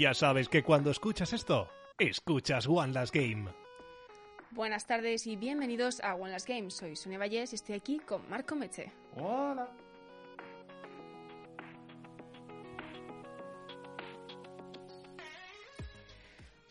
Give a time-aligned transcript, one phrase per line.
[0.00, 1.68] Ya sabes que cuando escuchas esto,
[1.98, 3.50] escuchas One Last Game.
[4.50, 6.70] Buenas tardes y bienvenidos a One Last Game.
[6.70, 8.90] Soy Sonia Vallés y estoy aquí con Marco Meche.
[9.16, 9.68] Hola.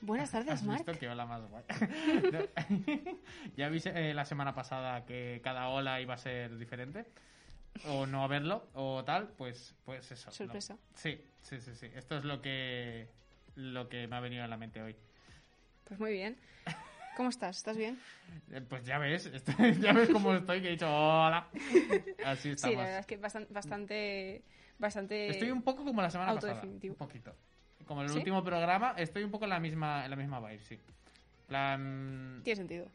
[0.02, 0.88] Buenas tardes, ¿Has Marc.
[0.88, 1.64] visto que hola más guay?
[3.56, 7.06] ya vi eh, la semana pasada que cada ola iba a ser diferente.
[7.88, 10.30] O no haberlo, o tal, pues, pues eso.
[10.30, 10.34] ¿no?
[10.36, 10.78] Sorpresa.
[10.96, 11.88] Sí, sí, sí, sí.
[11.96, 13.08] Esto es lo que,
[13.56, 14.96] lo que me ha venido a la mente hoy.
[15.86, 16.38] Pues muy bien.
[17.16, 17.58] ¿Cómo estás?
[17.58, 18.00] ¿Estás bien?
[18.52, 21.48] Eh, Pues ya ves, estoy- ya ves cómo estoy, que he dicho hola.
[22.26, 22.76] Así Sí, estamos.
[22.78, 24.44] la verdad es que bastan- bastante,
[24.78, 25.30] bastante...
[25.30, 26.62] Estoy un poco como la semana pasada.
[26.64, 27.36] Un poquito.
[27.86, 28.18] Como el ¿Sí?
[28.18, 30.80] último programa, estoy un poco en la misma, en la misma vibe, sí.
[31.48, 32.42] Plan...
[32.44, 32.86] Tiene sentido.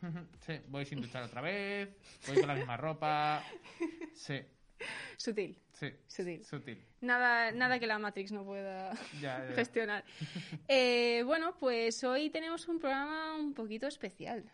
[0.47, 1.89] Sí, voy sin duchar otra vez,
[2.29, 3.43] voy con la misma ropa.
[4.15, 4.41] Sí,
[5.17, 5.93] Sutil, sí.
[6.07, 6.45] sutil.
[6.45, 6.85] Sutil.
[7.01, 9.55] Nada, nada que la Matrix no pueda Ya, ya.
[9.55, 10.05] gestionar.
[10.69, 14.45] Eh, bueno, pues hoy tenemos un programa un poquito especial.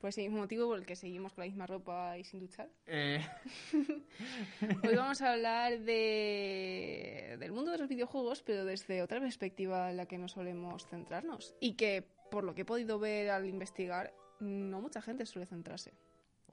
[0.00, 2.68] Por ese mismo motivo por el que seguimos con la misma ropa y sin duchar.
[2.86, 3.20] Eh,
[4.84, 9.96] Hoy vamos a hablar de, del mundo de los videojuegos, pero desde otra perspectiva en
[9.96, 11.56] la que no solemos centrarnos.
[11.58, 15.92] Y que, por lo que he podido ver al investigar, no mucha gente suele centrarse.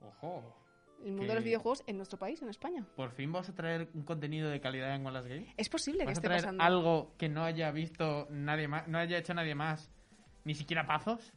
[0.00, 0.65] ojo.
[1.04, 2.84] El mundo de los videojuegos en nuestro país, en España.
[2.96, 5.54] Por fin vas a traer un contenido de calidad en Wallace Game.
[5.56, 6.62] Es posible que ¿Vas a esté traer pasando.
[6.64, 9.90] algo que no haya visto nadie más, no haya hecho nadie más,
[10.44, 11.32] ni siquiera Pazos?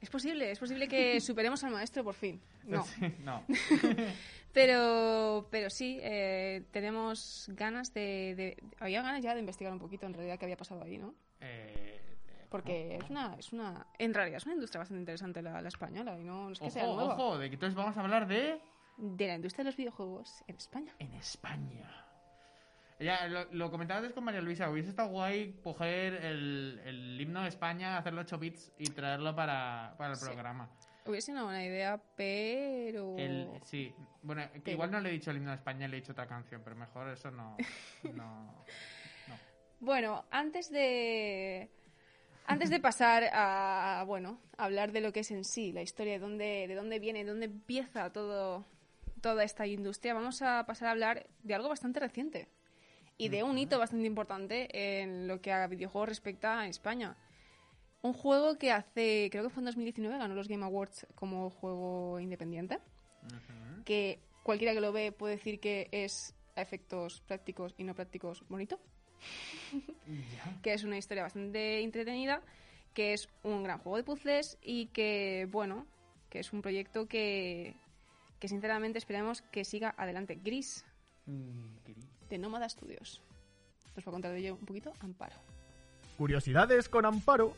[0.00, 2.40] Es posible, es posible que superemos al maestro por fin.
[2.64, 2.82] No.
[2.84, 3.42] Sí, no.
[4.52, 10.06] Pero, pero sí, eh, tenemos ganas de, de- Había ganas ya de investigar un poquito
[10.06, 11.14] en realidad qué había pasado ahí, ¿no?
[11.40, 13.86] Eh, eh, Porque es una, es una...
[13.98, 16.70] En realidad es una industria bastante interesante la, la española y no, no es que
[16.70, 17.14] sea nueva.
[17.14, 18.58] ojo, de que entonces vamos a hablar de...
[18.96, 20.94] De la industria de los videojuegos en España.
[20.98, 22.02] En España.
[22.98, 27.42] Ya, lo, lo comentaba antes con María Luisa, hubiese estado guay coger el, el himno
[27.42, 30.24] de España, hacerlo 8 bits y traerlo para, para el Sí.
[30.24, 30.70] programa.
[31.04, 33.16] Hubiese sido una buena idea, pero...
[33.18, 36.00] El, sí, bueno, Pero- igual no le he dicho el himno de España, le he
[36.00, 37.56] dicho otra canción, pero mejor eso no...
[38.14, 38.14] no,
[39.28, 39.36] no.
[39.78, 41.70] Bueno, antes de...
[42.46, 46.14] Antes de pasar a, bueno, a hablar de lo que es en sí, la historia,
[46.14, 48.64] de dónde, de dónde viene, de dónde empieza todo,
[49.26, 52.46] toda esta industria, vamos a pasar a hablar de algo bastante reciente
[53.18, 54.68] y de un hito bastante importante
[55.02, 57.16] en lo que a videojuegos respecta a España.
[58.02, 62.20] Un juego que hace, creo que fue en 2019, ganó los Game Awards como juego
[62.20, 62.78] independiente,
[63.84, 68.44] que cualquiera que lo ve puede decir que es a efectos prácticos y no prácticos
[68.48, 68.78] bonito.
[70.62, 72.42] Que es una historia bastante entretenida,
[72.94, 75.84] que es un gran juego de puzzles y que, bueno,
[76.30, 77.74] que es un proyecto que,
[78.38, 80.34] que sinceramente esperamos que siga adelante.
[80.36, 80.84] Gris,
[81.26, 82.06] Mm, querido.
[82.28, 83.20] de Nómada Studios.
[83.96, 85.34] Os va a contar de ello un poquito Amparo.
[86.18, 87.54] Curiosidades con Amparo.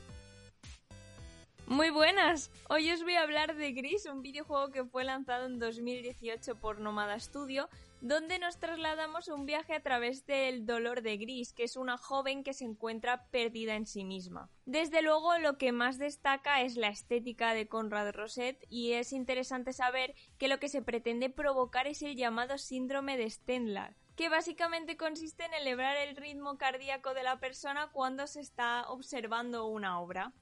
[1.66, 2.50] Muy buenas.
[2.70, 6.80] Hoy os voy a hablar de Gris, un videojuego que fue lanzado en 2018 por
[6.80, 7.68] Nomada Studio,
[8.00, 12.44] donde nos trasladamos un viaje a través del dolor de Gris, que es una joven
[12.44, 14.50] que se encuentra perdida en sí misma.
[14.66, 19.72] Desde luego, lo que más destaca es la estética de Conrad Roset y es interesante
[19.72, 24.96] saber que lo que se pretende provocar es el llamado síndrome de Stendhal, que básicamente
[24.96, 30.32] consiste en elevar el ritmo cardíaco de la persona cuando se está observando una obra.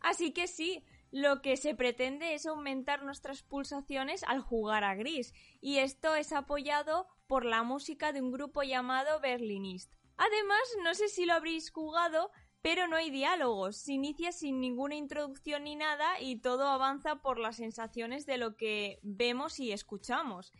[0.00, 0.84] Así que sí,
[1.16, 5.32] lo que se pretende es aumentar nuestras pulsaciones al jugar a gris,
[5.62, 9.94] y esto es apoyado por la música de un grupo llamado Berlinist.
[10.18, 14.96] Además, no sé si lo habréis jugado, pero no hay diálogos, se inicia sin ninguna
[14.96, 20.52] introducción ni nada y todo avanza por las sensaciones de lo que vemos y escuchamos.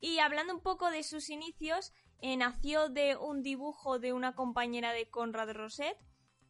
[0.00, 4.94] Y hablando un poco de sus inicios, eh, nació de un dibujo de una compañera
[4.94, 5.98] de Conrad Roset,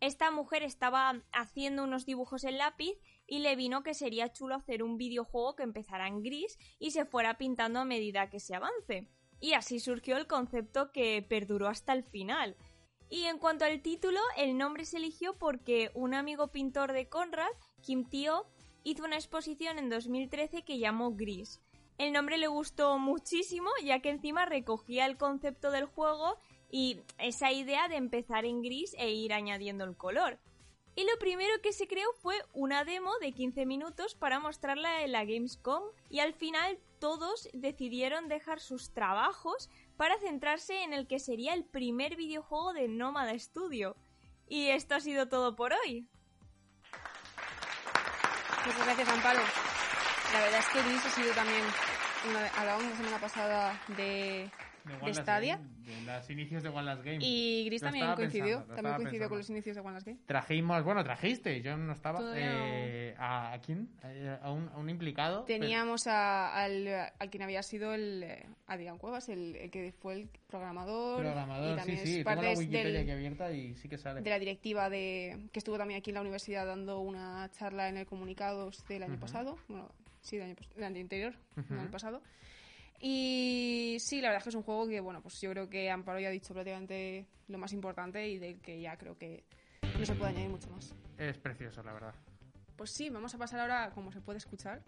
[0.00, 2.94] esta mujer estaba haciendo unos dibujos en lápiz
[3.28, 7.04] y le vino que sería chulo hacer un videojuego que empezara en gris y se
[7.04, 9.06] fuera pintando a medida que se avance.
[9.38, 12.56] Y así surgió el concepto que perduró hasta el final.
[13.10, 17.52] Y en cuanto al título, el nombre se eligió porque un amigo pintor de Conrad,
[17.82, 18.46] Kim Tio,
[18.82, 21.60] hizo una exposición en 2013 que llamó Gris.
[21.98, 26.36] El nombre le gustó muchísimo ya que encima recogía el concepto del juego
[26.70, 30.38] y esa idea de empezar en gris e ir añadiendo el color.
[30.98, 35.12] Y lo primero que se creó fue una demo de 15 minutos para mostrarla en
[35.12, 41.20] la Gamescom y al final todos decidieron dejar sus trabajos para centrarse en el que
[41.20, 43.94] sería el primer videojuego de Nómada Studio.
[44.48, 46.08] Y esto ha sido todo por hoy.
[48.66, 49.40] Muchas gracias, Amparo.
[50.32, 51.62] La verdad es que Gris ha sido también...
[52.56, 54.50] Hablábamos la semana pasada de,
[55.04, 55.56] De Stadia.
[55.56, 55.68] Game,
[56.06, 57.18] de los inicios de One Last Game.
[57.20, 58.44] Y Gris Lo también coincidió.
[58.58, 59.28] pensando, también coincidió pensando.
[59.30, 60.18] con los inicios de One Last Game.
[60.26, 62.20] Trajimos, bueno, trajiste, yo no estaba.
[62.36, 63.88] Eh, ¿a, a quién?
[64.04, 65.44] Eh, ¿A un, a un implicado?
[65.44, 68.26] Teníamos a, al, a quien había sido el
[68.66, 71.18] Adrián Cuevas, el, el que fue el programador.
[71.18, 72.02] Pero y programador, sí, también sí.
[72.10, 74.20] es Tengo la parte Wikipedia del- aquí abierta y sí que sale.
[74.22, 77.96] de la directiva de que estuvo también aquí en la universidad dando una charla en
[77.96, 79.20] el comunicados del año Ujú.
[79.20, 79.90] pasado bueno
[80.20, 81.74] sí del año, del año anterior no Ujú.
[81.76, 82.22] del pasado
[83.00, 85.90] y sí la verdad es que es un juego que bueno pues yo creo que
[85.90, 89.44] Amparo ya ha dicho prácticamente lo más importante y del que ya creo que
[89.98, 92.14] no se puede añadir mucho más Es precioso, la verdad.
[92.76, 94.82] pues sí vamos a pasar ahora como se puede escuchar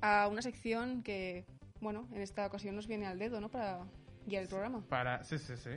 [0.00, 1.44] a una sección que
[1.80, 3.84] bueno en esta ocasión nos viene al dedo no para
[4.26, 5.22] guiar el programa Para...
[5.24, 5.70] Sí, sí, sí.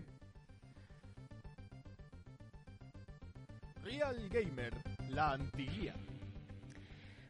[3.84, 4.74] Real Gamer,
[5.10, 5.94] la antiguía.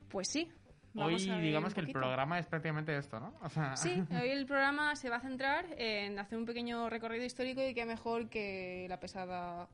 [0.09, 0.47] pues sí
[0.93, 3.33] vamos ver digamos que el programa es prácticamente esto, ¿no?
[3.41, 7.23] O sea, Sí, hoy el programa se va a centrar en hacer un pequeño recorrido
[7.25, 9.67] histórico y qué mejor que la pesada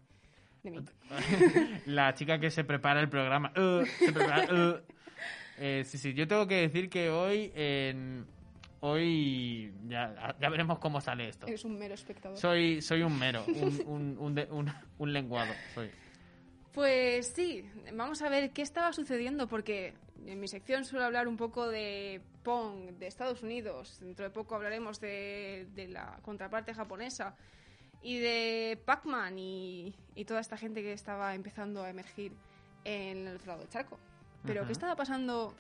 [0.64, 0.80] de mí.
[1.86, 3.52] la chica que se prepara el programa.
[3.58, 4.78] uh, se prepara, uh.
[5.60, 8.26] Eh, sí, sí, yo tengo que decir que hoy, en-
[8.80, 11.46] hoy ya, ya veremos cómo sale esto.
[11.46, 12.38] Eres un mero espectador.
[12.40, 15.54] Soy, soy un mero, un, un, un, de- un- un lenguado.
[15.76, 15.92] Soy.
[16.74, 19.94] Pues sí, vamos a ver qué estaba sucediendo porque
[20.28, 24.56] en mi sección suelo hablar un poco de Pong, de Estados Unidos, dentro de poco
[24.56, 27.36] hablaremos de, de la contraparte japonesa
[28.02, 32.34] y de Pac-Man y, y toda esta gente que estaba empezando a emergir
[32.84, 33.98] en el otro lado del charco.
[34.46, 34.68] Pero Ujú.
[34.68, 35.56] ¿qué estaba pasando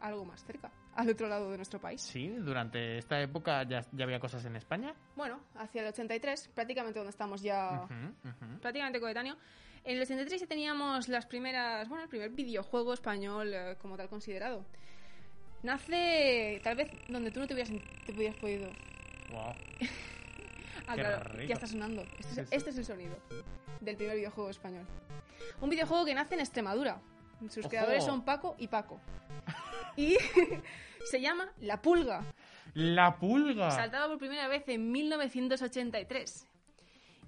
[0.00, 2.02] algo más cerca, al otro lado de nuestro país?
[2.02, 4.94] Sí, durante esta época ya, ya había cosas en España.
[5.16, 8.58] Bueno, hacia el 83, prácticamente donde estamos ya Ujú, ujú.
[8.60, 9.36] prácticamente coetáneo.
[9.84, 14.08] En el 83 ya teníamos las primeras, bueno, el primer videojuego español eh, como tal
[14.08, 14.64] considerado.
[15.62, 17.72] Nace tal vez donde tú no te hubieras,
[18.06, 18.70] te hubieras podido.
[19.30, 19.54] Guau.
[20.86, 21.48] Ah, Qué claro, rico.
[21.48, 22.02] ya está sonando.
[22.02, 22.48] Este, es- Sí, sí.
[22.56, 23.16] este es el sonido
[23.80, 24.86] del primer videojuego español.
[25.60, 27.00] Un videojuego que nace en Extremadura.
[27.48, 27.68] Sus Ojo.
[27.68, 29.00] creadores son Paco y Paco.
[29.96, 30.16] Y
[31.10, 32.24] se llama La Pulga.
[32.74, 33.70] La pulga.
[33.70, 36.48] Saltaba por primera vez en 1983.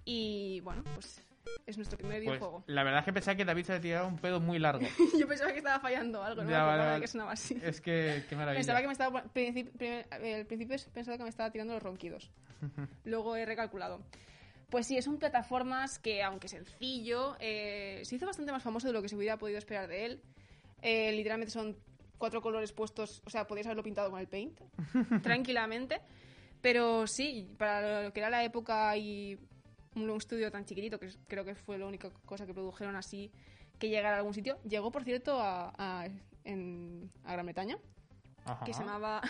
[0.04, 1.22] Y bueno, pues
[1.66, 2.64] es nuestro primer Pues, videojuego.
[2.66, 4.86] la verdad es que pensaba que David se había tirado un pedo muy largo.
[5.18, 7.00] Yo pensaba que estaba fallando algo, no Ya, vale, vale.
[7.00, 7.58] que sonaba así.
[7.62, 8.58] Es que, qué maravilla.
[8.60, 9.24] Pensaba que me estaba...
[9.32, 12.30] primer- al principio he pensado que me estaba tirando los ronquidos.
[13.04, 14.00] Luego he recalculado.
[14.70, 18.92] Pues sí, es un plataformas que, aunque sencillo, eh, se hizo bastante más famoso de
[18.92, 20.22] lo que se hubiera podido esperar de él.
[20.82, 21.76] Eh, literalmente son
[22.18, 24.58] cuatro colores puestos, o sea, podías haberlo pintado con el paint,
[25.22, 26.00] tranquilamente.
[26.62, 29.38] Pero sí, para lo que era la época y
[29.96, 33.30] un un estudio tan chiquitito, que creo que fue la única cosa que produjeron así
[33.78, 36.06] que llegara a algún sitio, llegó, por cierto, a, a-
[36.44, 37.76] en- a Gran Bretaña,
[38.44, 38.64] Ajá.
[38.64, 39.20] que se llamaba...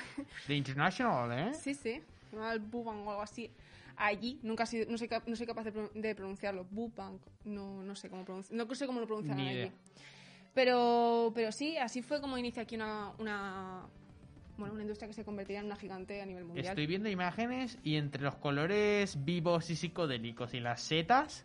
[0.46, 1.54] The International, ¿eh?
[1.54, 2.02] Sí, sí.
[2.30, 3.50] Se llamaba el Bubang o algo así.
[3.96, 6.64] Allí, nunca he sido, no, soy, no soy capaz de, de pronunciarlo.
[6.70, 7.18] Bubang.
[7.44, 9.72] No, no sé cómo pronunci- No sé cómo lo pronuncian allí.
[10.54, 13.86] Pero, pero sí, así fue como inicia aquí una, una,
[14.58, 16.67] bueno, una industria que se convertiría en una gigante a nivel mundial.
[16.67, 21.44] Estoy viendo imágenes y entre los colores vivos y psicodélicos y las setas.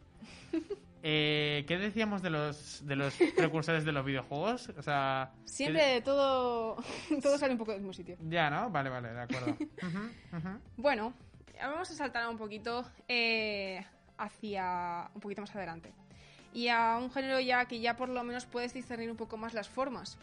[1.03, 4.69] eh, ¿Qué decíamos de los, de los precursores de los videojuegos?
[4.77, 5.31] O sea.
[5.45, 6.77] ¿qué Siempre todo,
[7.21, 8.15] todo sale un poco del mismo sitio.
[8.19, 8.69] de- Ya, ¿no?
[8.69, 9.57] Vale, vale, de acuerdo.
[9.81, 10.59] Ujú, ujú.
[10.77, 11.13] Bueno,
[11.59, 13.85] ahora vamos a saltar un poquito eh,
[14.17, 15.91] hacia un poquito más adelante.
[16.53, 19.53] Y a un género ya que ya por lo menos puedes discernir un poco más
[19.53, 20.17] las formas.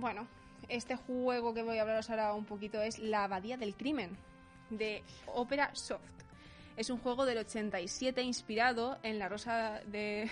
[0.00, 0.26] Bueno,
[0.68, 4.16] este juego que voy a hablaros ahora un poquito es La Abadía del Crimen,
[4.70, 6.02] de Opera Soft.
[6.76, 10.30] Es un juego del 87 inspirado en La Rosa de...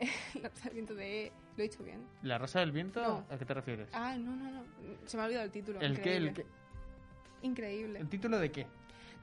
[0.42, 1.32] la Rosa del Viento de...
[1.56, 2.04] ¿Lo he dicho bien?
[2.22, 3.02] ¿La Rosa del Viento?
[3.02, 3.24] No.
[3.30, 3.88] ¿A qué te refieres?
[3.92, 4.64] Ah, no, no, no.
[5.06, 5.80] Se me ha olvidado el título.
[5.80, 6.16] ¿El qué?
[6.16, 6.32] ¿El increíble.
[6.34, 7.46] qué?
[7.46, 7.98] Increíble.
[8.00, 8.66] ¿El título de qué?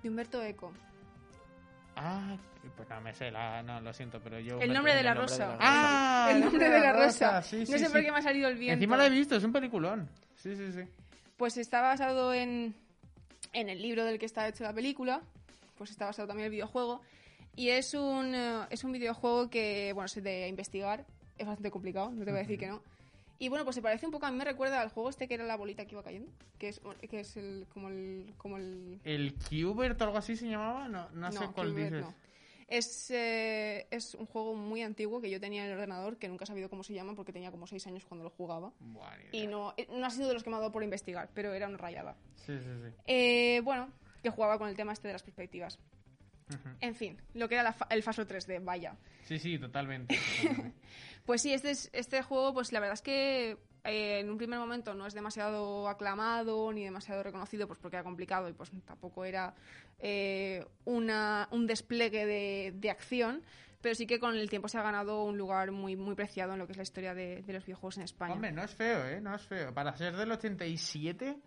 [0.03, 0.71] De Humberto Eco.
[1.95, 2.37] Ah,
[2.75, 4.59] pues no me sé, la, no, lo siento, pero yo...
[4.59, 5.57] El nombre de la rosa.
[5.59, 7.41] Ah, el nombre de la rosa.
[7.41, 7.91] Sí, no sí, sé sí.
[7.91, 8.75] por qué me ha salido el viento.
[8.75, 10.07] Encima lo he visto, es un peliculón.
[10.37, 10.81] Sí, sí, sí.
[11.37, 12.73] Pues está basado en,
[13.53, 15.21] en el libro del que está hecho la película.
[15.77, 17.01] Pues está basado también en el videojuego.
[17.55, 21.05] Y es un, eh, es un videojuego que, bueno, es de investigar.
[21.37, 22.81] Es bastante complicado, no te voy a decir que no.
[23.39, 25.35] Y bueno, pues se parece un poco, a mí me recuerda al juego este que
[25.35, 26.31] era la bolita que iba cayendo.
[26.57, 28.33] Que es, que es el, como el...
[28.37, 30.87] Como el ¿El Qbert o algo así se llamaba?
[30.87, 32.01] No, no, sé cuál Qbert dices.
[32.01, 32.26] no.
[32.67, 36.43] Es, eh, es un juego muy antiguo que yo tenía en el ordenador, que nunca
[36.43, 38.73] he sabido cómo se llama porque tenía como 6 años cuando lo jugaba.
[39.31, 41.53] Y no, eh, no ha sido de los que me ha dado por investigar, pero
[41.53, 42.15] era una rayada.
[42.45, 42.93] Sí, sí, sí.
[43.05, 43.89] Eh, bueno,
[44.21, 45.79] que jugaba con el tema este de las perspectivas.
[46.79, 48.95] En fin, lo que era la fa- el Faso 3D, vaya.
[49.25, 50.17] Sí, sí, totalmente.
[50.41, 50.77] totalmente.
[51.25, 54.59] Pues sí, este, es- este juego, pues la verdad es que eh, en un primer
[54.59, 59.23] momento no es demasiado aclamado ni demasiado reconocido, pues porque era complicado y pues tampoco
[59.25, 59.53] era
[59.99, 63.41] eh, una, un despliegue de, de acción,
[63.81, 66.59] pero sí que con el tiempo se ha ganado un lugar muy, muy preciado en
[66.59, 68.33] lo que es la historia de, de los videojuegos en España.
[68.33, 69.21] Hombre, no es feo, ¿eh?
[69.21, 69.73] No es feo.
[69.73, 71.37] Para ser del 87,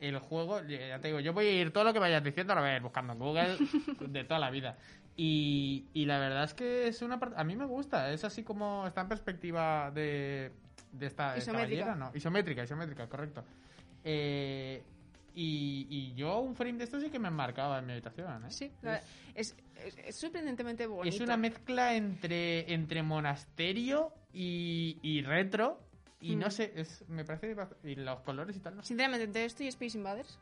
[0.00, 2.60] el juego, ya te digo, yo voy a ir todo lo que vayas diciendo, a
[2.60, 3.56] ver, buscando en Google
[4.08, 4.76] de toda la vida.
[5.20, 7.34] Y, y la verdad es que es una parte...
[7.38, 10.52] A mí me gusta, es así como está en perspectiva de,
[10.92, 11.96] de esta Isométrica.
[11.96, 12.12] ¿no?
[12.14, 13.42] Isométrica, isométrica, correcto.
[14.04, 14.80] Eh,
[15.34, 18.50] y, y yo un frame de esto sí que me marcaba en mi habitación, ¿eh?
[18.50, 18.70] Sí,
[19.34, 21.14] es, es- es sorprendentemente bonito.
[21.16, 25.80] Es una mezcla entre, entre monasterio y, y retro.
[26.20, 26.50] Y no Mm.
[26.52, 27.56] sé, es, me parece...
[27.84, 28.82] Y los colores y tal, no.
[28.84, 30.38] Sinceramente, entre esto y Space Invaders.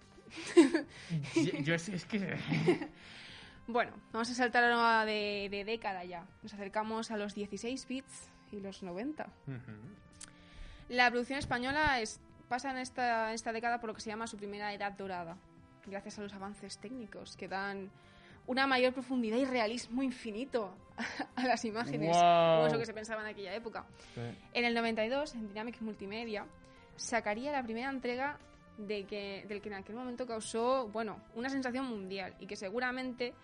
[1.65, 2.37] Yo, es que...
[3.67, 6.25] Bueno, vamos a saltar ahora de, de década ya.
[6.43, 9.27] Nos acercamos a los 16 bits y los 90.
[10.89, 14.37] La producción española es, pasa en esta, esta década por lo que se llama su
[14.37, 15.37] primera edad dorada,
[15.87, 17.91] gracias a los avances técnicos que dan
[18.47, 20.73] una mayor profundidad y realismo infinito
[21.37, 22.57] a las imágenes, Guau.
[22.57, 23.85] como eso que se pensaba en aquella época.
[24.53, 26.47] En el 92, en Dynamic Multimedia,
[26.95, 28.39] sacaría la primera entrega
[28.79, 33.35] de que, del que en aquel momento causó, bueno, una sensación mundial y que seguramente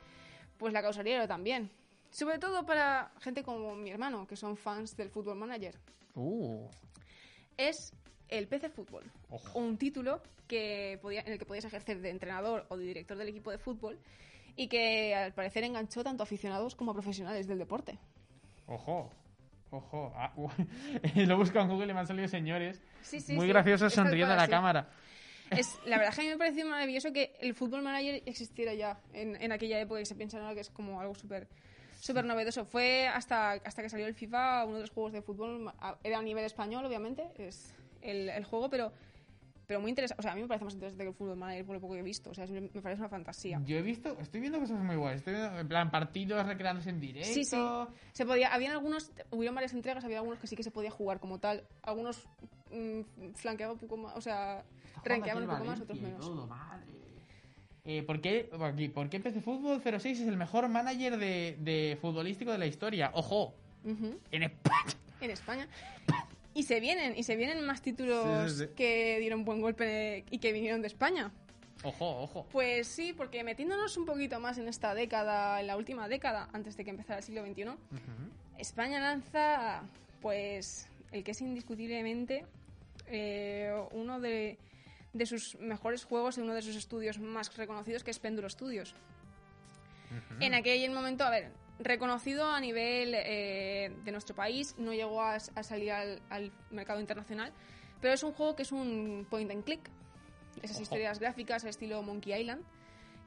[0.62, 1.70] pues la causaría yo también.
[2.10, 5.76] Sobre todo para gente como mi hermano, que son fans del Football Manager.
[6.14, 6.68] Uh,
[7.56, 7.92] Es
[8.28, 9.58] el PC Fútbol, ojo.
[9.58, 13.28] un título que podía, en el que podías ejercer de entrenador o de director del
[13.28, 13.98] equipo de fútbol
[14.54, 17.98] y que al parecer enganchó tanto a aficionados como a profesionales del deporte.
[18.66, 19.10] Ojo.
[19.70, 20.12] Ojo.
[20.14, 20.48] Ah, uh,
[21.26, 22.80] lo busco en Google y me han salido señores.
[23.02, 24.88] Sí, sí, muy sí, graciosos sonriendo a la cámara.
[25.56, 28.74] Es, la verdad es que a mí me pareció maravilloso que el Football Manager existiera
[28.74, 31.46] ya en, en aquella época y se piensa ahora que es como algo súper
[32.02, 32.64] súper novedoso.
[32.64, 36.22] Fue hasta, hasta que salió el FIFA, uno de los juegos de fútbol, era a
[36.22, 38.92] nivel español, obviamente, es el, el juego, pero,
[39.66, 40.20] pero muy interesante.
[40.20, 41.94] O sea, a mí me parece más interesante que el Football Manager por lo poco
[41.94, 42.30] que he visto.
[42.30, 43.60] O sea, me parece una fantasía.
[43.64, 45.18] Yo he visto, estoy viendo cosas muy guays.
[45.18, 47.32] Estoy viendo, en plan, partidos recreándose en directo.
[47.32, 47.56] Sí, sí.
[48.12, 51.20] Se podía, habían algunos, hubieron varias entregas, había algunos que sí que se podía jugar
[51.20, 51.64] como tal.
[51.82, 52.26] Algunos
[52.70, 54.64] mm, flanqueaban un poco más, o sea,
[55.04, 56.20] rankeaban un poco más, otros menos.
[56.20, 56.86] Todo, madre.
[57.84, 61.98] Eh, ¿por, qué, aquí, ¿Por qué PC Fútbol 06 es el mejor manager de, de
[62.00, 63.10] futbolístico de la historia?
[63.14, 63.54] ¡Ojo!
[63.84, 64.94] En España.
[65.20, 65.68] en España.
[66.54, 68.70] Y se vienen, y se vienen más títulos Sí, sí, sí.
[68.76, 71.32] que dieron buen golpe y que vinieron de España.
[71.82, 72.46] Ojo, ojo.
[72.52, 76.76] Pues sí, porque metiéndonos un poquito más en esta década, en la última década, antes
[76.76, 77.64] de que empezara el siglo XXI.
[78.58, 79.82] España lanza,
[80.20, 82.44] pues, el que es indiscutiblemente
[83.08, 84.58] eh, uno de,
[85.12, 88.94] de sus mejores juegos en uno de sus estudios más reconocidos, que es Péndulo Studios.
[90.10, 90.42] Ujú.
[90.44, 95.34] En aquel momento, a ver, reconocido a nivel eh, de nuestro país, no llegó a,
[95.34, 97.52] a salir al, al mercado internacional,
[98.00, 99.90] pero es un juego que es un point and click.
[100.62, 100.82] Esas Ojo.
[100.82, 102.62] historias gráficas al estilo Monkey Island,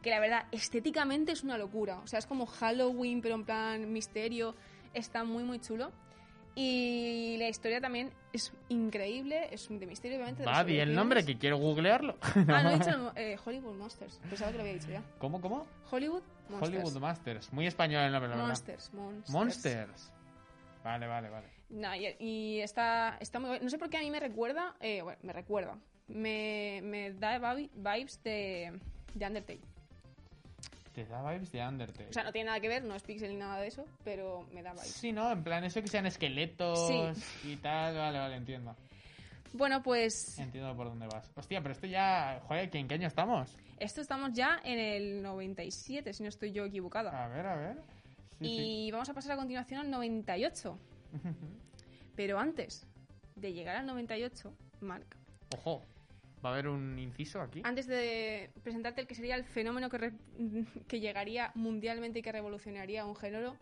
[0.02, 2.00] que la verdad, estéticamente es una locura.
[2.00, 4.56] O sea, es como Halloween, pero en plan misterio.
[4.94, 5.92] Está muy, muy chulo.
[6.58, 10.44] Y la historia también es increíble, es de misterio, obviamente.
[10.44, 12.18] de Va, di el nombre, que quiero googlearlo.
[12.48, 14.20] Ah, no he dicho eh, Hollywood Monsters.
[14.30, 15.04] Pensaba que lo había dicho ya.
[15.20, 15.68] ¿Cómo, cómo?
[15.92, 16.74] Hollywood Monsters.
[16.84, 17.54] Hollywood Masters.
[17.54, 18.48] Muy español el nombre, la verdad.
[18.48, 19.30] Monsters, Monsters.
[19.32, 20.12] Monsters.
[20.84, 21.48] Vale, vale, vale.
[21.70, 23.60] Nah, y, y está, está muy.
[23.60, 24.76] No sé por qué a mí me recuerda.
[24.80, 25.78] eh, bueno, me recuerda.
[26.08, 28.80] Me, me da vi- vibes de,
[29.14, 29.60] de Undertale.
[30.96, 32.10] Te da vibes de Undertale.
[32.10, 34.48] O sea, no tiene nada que ver, no es pixel ni nada de eso, pero
[34.54, 34.88] me da vibes.
[34.88, 35.30] Sí, ¿no?
[35.30, 36.90] En plan, eso que sean esqueletos
[37.44, 37.98] y tal.
[37.98, 38.74] Vale, vale, entiendo.
[39.52, 41.30] Bueno, pues Entiendo por dónde vas.
[41.36, 42.42] Hostia, pero esto ya...
[42.48, 43.58] Joder, ¿que ¿en qué año estamos?
[43.78, 47.26] esto estamos ya en el 97, si no estoy yo equivocada.
[47.26, 47.78] A ver, a ver.
[48.40, 50.80] Sí, y vamos a pasar a continuación al 98.
[52.16, 52.88] Pero antes
[53.36, 55.06] de llegar al 98, Mark.
[55.58, 55.82] Ojo.
[56.44, 57.62] ¿Va a haber un inciso aquí?
[57.64, 60.14] antes de presentarte el que sería el fenómeno que, re-
[60.88, 63.56] que llegaría mundialmente y que revolucionaría un género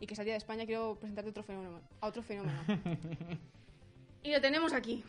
[0.00, 2.58] y que salía de España, quiero presentarte otro fenómeno, a otro fenómeno.
[4.22, 5.02] y lo tenemos aquí.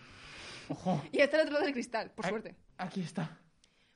[0.69, 1.01] Ojo.
[1.11, 2.29] Y está al otro lado del cristal, por Ay.
[2.29, 2.55] suerte.
[2.77, 3.37] Aquí está.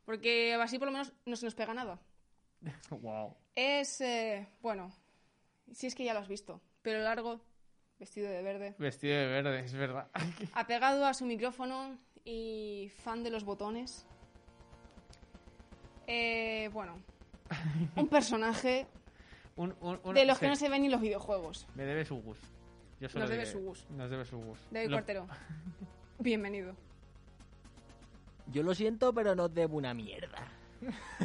[0.06, 2.00] Porque así por lo menos no se nos pega nada.
[2.90, 3.36] wow.
[3.56, 4.92] Es, eh, bueno,
[5.72, 7.42] si es que ya lo has visto, pero largo,
[8.00, 10.10] vestido de verde, Vestido de verde, es verdad.
[10.54, 14.06] apegado a su micrófono y fan de los botones.
[16.08, 17.00] Eh, bueno,
[17.96, 18.88] un personaje
[19.56, 20.50] Un- un- un- de los que sí.
[20.50, 21.68] no se ven ni los videojuegos.
[21.76, 22.38] Me debe su gus.
[23.00, 23.86] Yo solo Nos debe diré- su gus.
[23.92, 24.60] Nos debe su gus.
[24.72, 25.28] David Lo- Cuartero,
[26.20, 26.76] bienvenido.
[28.48, 30.48] Yo lo siento, pero no debo una mierda.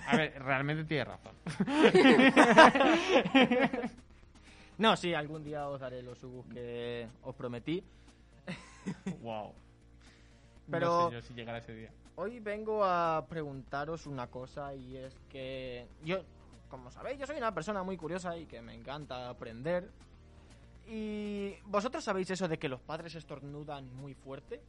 [0.07, 1.35] A ver, realmente tiene razón.
[4.79, 7.83] No, sí, algún día os daré los subus que os prometí.
[9.23, 9.55] wow.
[10.71, 11.91] Pero- No sé yo si llegará ese día.
[12.17, 16.23] Hoy vengo a preguntaros una cosa y es que yo,
[16.71, 19.91] como sabéis, yo soy una persona muy curiosa y que me encanta aprender.
[20.89, 24.61] Y vosotros sabéis eso de que los padres estornudan muy fuerte.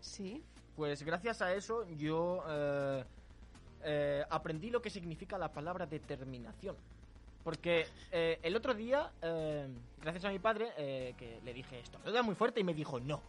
[0.00, 0.42] Sí.
[0.76, 3.04] Pues gracias a eso yo eh,
[3.82, 6.76] eh, aprendí lo que significa la palabra determinación.
[7.42, 9.68] Porque eh, el otro día, eh,
[10.02, 13.20] gracias a mi padre, eh, que le dije estornuda muy fuerte y me dijo no.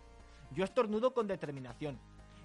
[0.51, 2.00] Yo estornudo con determinación.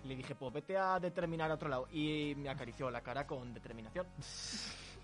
[0.04, 1.88] Y le dije, pues vete a determinar a otro lado.
[1.92, 4.06] Y me acarició la cara con determinación.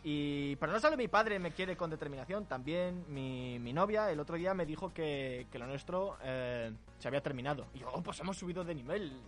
[0.04, 4.20] Y pero no solo mi padre me quiere con determinación, también mi, mi novia el
[4.20, 7.66] otro día me dijo que, que lo nuestro eh, se había terminado.
[7.74, 9.20] Y yo, oh, pues hemos subido de nivel.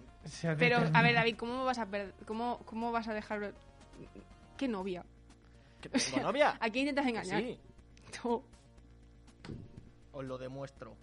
[0.58, 3.52] Pero, a ver, David, ¿cómo vas a per- cómo, cómo vas a dejar
[4.56, 5.04] qué novia?
[5.80, 6.56] ¿Que tengo novia?
[6.60, 7.40] ¿A quién intentas engañar?
[7.40, 7.58] Sí,
[8.24, 8.42] No,
[10.12, 10.94] os lo demuestro.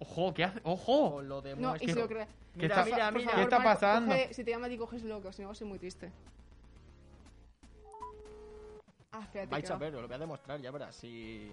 [0.00, 0.60] Ojo, ¿qué hace?
[0.64, 1.22] ¡Ojo!
[1.22, 2.08] Lo no, y si lo.
[2.08, 3.30] ¿Qué Mira, está- mira, mira.
[3.30, 4.12] favor, ¿Qué está pasando?
[4.14, 6.12] coge- si te llama a ti, coges loco, si no, soy muy triste.
[9.12, 9.50] Ah, espérate.
[9.50, 9.78] Vais que a va.
[9.78, 10.94] ver, os lo voy a demostrar, ya verás.
[10.96, 11.50] Si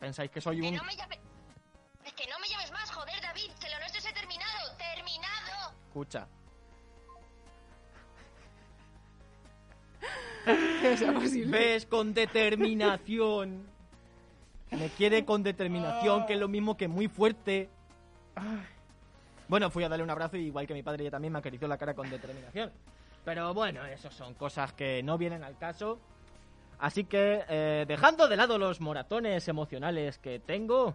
[0.00, 0.74] pensáis que soy Que un...
[0.76, 1.18] no me llame...
[2.16, 4.76] Que no me llames más, joder, David, que lo nuestro se ha terminado.
[4.76, 5.72] ¡Terminado!
[5.88, 6.26] Escucha,
[10.82, 11.56] Que sea posible.
[11.56, 13.71] ves con determinación.
[14.78, 17.68] Me quiere con determinación, que es lo mismo que muy fuerte.
[19.48, 21.68] Bueno, fui a darle un abrazo y igual que mi padre ella también me acarició
[21.68, 22.72] la cara con determinación.
[23.24, 26.00] Pero bueno, eso son cosas que no vienen al caso.
[26.78, 30.94] Así que, eh, dejando de lado los moratones emocionales que tengo,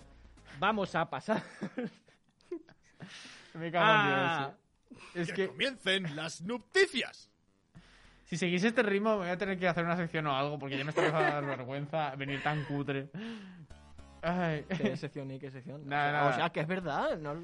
[0.59, 1.41] vamos a pasar
[3.53, 4.51] Me cago en Ah.
[4.89, 5.01] Dios.
[5.13, 5.19] sí.
[5.21, 7.29] Es que que comiencen las nupticias.
[8.27, 10.77] Si seguís este ritmo me voy a tener que hacer una sección o algo porque
[10.77, 13.09] ya me está empezando a dar vergüenza venir tan cutre.
[14.21, 14.65] Ay.
[14.69, 15.87] ¿Qué sección y qué sección?
[15.87, 16.29] Nada, o, sea, nada.
[16.29, 17.17] o sea, que es verdad.
[17.17, 17.35] no-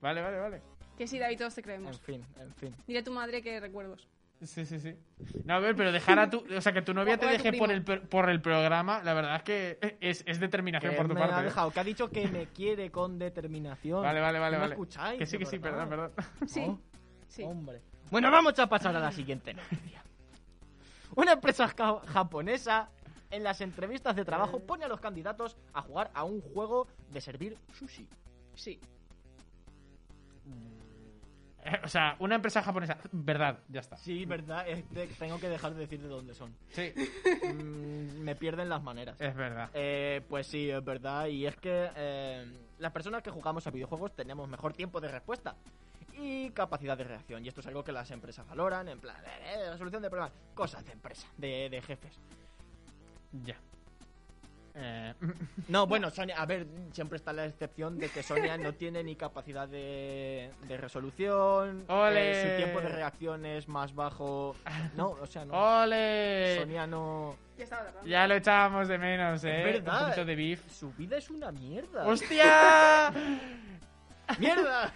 [0.00, 0.62] Vale, vale, vale.
[0.96, 2.00] Que sí, David, todos te En creemos.
[2.00, 2.74] fin, en fin.
[2.86, 4.08] Dile a tu madre que recuerdos.
[4.42, 4.94] Sí, sí, sí.
[5.44, 6.44] No, a ver, pero dejar a tu...
[6.56, 9.42] O sea, que tu novia te deje por el, por el programa, la verdad es
[9.42, 11.34] que es, es determinación Que por tu me parte.
[11.34, 11.44] ha ¿eh?
[11.44, 14.02] dejado, que ha dicho que me quiere con determinación.
[14.02, 14.52] Vale, vale, vale.
[14.56, 14.74] ¿No me vale.
[14.74, 15.18] escucháis?
[15.18, 16.12] Que sí, que sí, perdón, perdón.
[16.46, 16.78] Sí, Oh,
[17.26, 17.42] sí.
[17.42, 17.80] Hombre.
[18.12, 20.04] Bueno, vamos a pasar a la siguiente noticia.
[21.18, 22.88] Una empresa ja- japonesa
[23.30, 27.20] en las entrevistas de trabajo pone a los candidatos a jugar a un juego de
[27.20, 28.06] servir sushi.
[28.54, 28.78] Sí.
[31.64, 32.96] Eh, O sea, una empresa japonesa.
[33.10, 33.96] Verdad, ya está.
[33.96, 34.64] Sí, verdad,
[35.18, 36.54] tengo que dejar de decir de dónde son.
[36.70, 36.92] Sí,
[37.52, 39.20] Mm, me pierden las maneras.
[39.20, 39.70] es verdad.
[39.74, 41.26] Eh, pues sí, es verdad.
[41.26, 42.46] Y es que eh,
[42.78, 45.56] las personas que jugamos a videojuegos tenemos mejor tiempo de respuesta
[46.18, 47.44] y capacidad de reacción.
[47.44, 50.10] Y esto es algo que las empresas valoran, en plan, eh, eh, la solución de
[50.10, 52.18] problemas, cosas de empresa, de, de jefes.
[53.44, 53.56] Ya.
[54.74, 55.14] Eh,
[55.68, 59.16] No, bueno, Sonia, a ver, siempre está la excepción de que Sonia no tiene ni
[59.16, 62.30] capacidad de, de resolución, ¡Ole!
[62.30, 64.54] eh, su tiempo de reacción es más bajo.
[64.96, 65.54] No, o sea, no.
[65.82, 66.56] ¡Ole!
[66.58, 67.36] Sonia no.
[67.56, 68.08] Ya estaba tardando.
[68.08, 69.58] Ya lo echábamos de menos, ¿eh?
[69.58, 69.94] Es verdad.
[70.00, 70.70] Un poquito de beef.
[70.70, 72.06] Su vida es una mierda.
[72.06, 73.12] ¡Hostia!
[74.38, 74.92] ¡Mierda!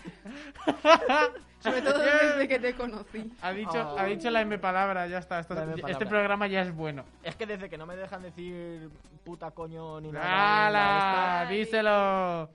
[1.60, 3.32] Sobre todo desde que te conocí.
[3.40, 3.98] Ha dicho, Oh.
[3.98, 5.38] ha dicho la M palabra, ya está.
[5.38, 7.04] Esto- La M este programa ya es bueno.
[7.22, 8.90] Es que desde que no me dejan decir
[9.24, 10.66] puta coño ni nada.
[10.66, 11.40] ¡Hala!
[11.42, 11.58] Ay.
[11.58, 12.46] ¡Díselo!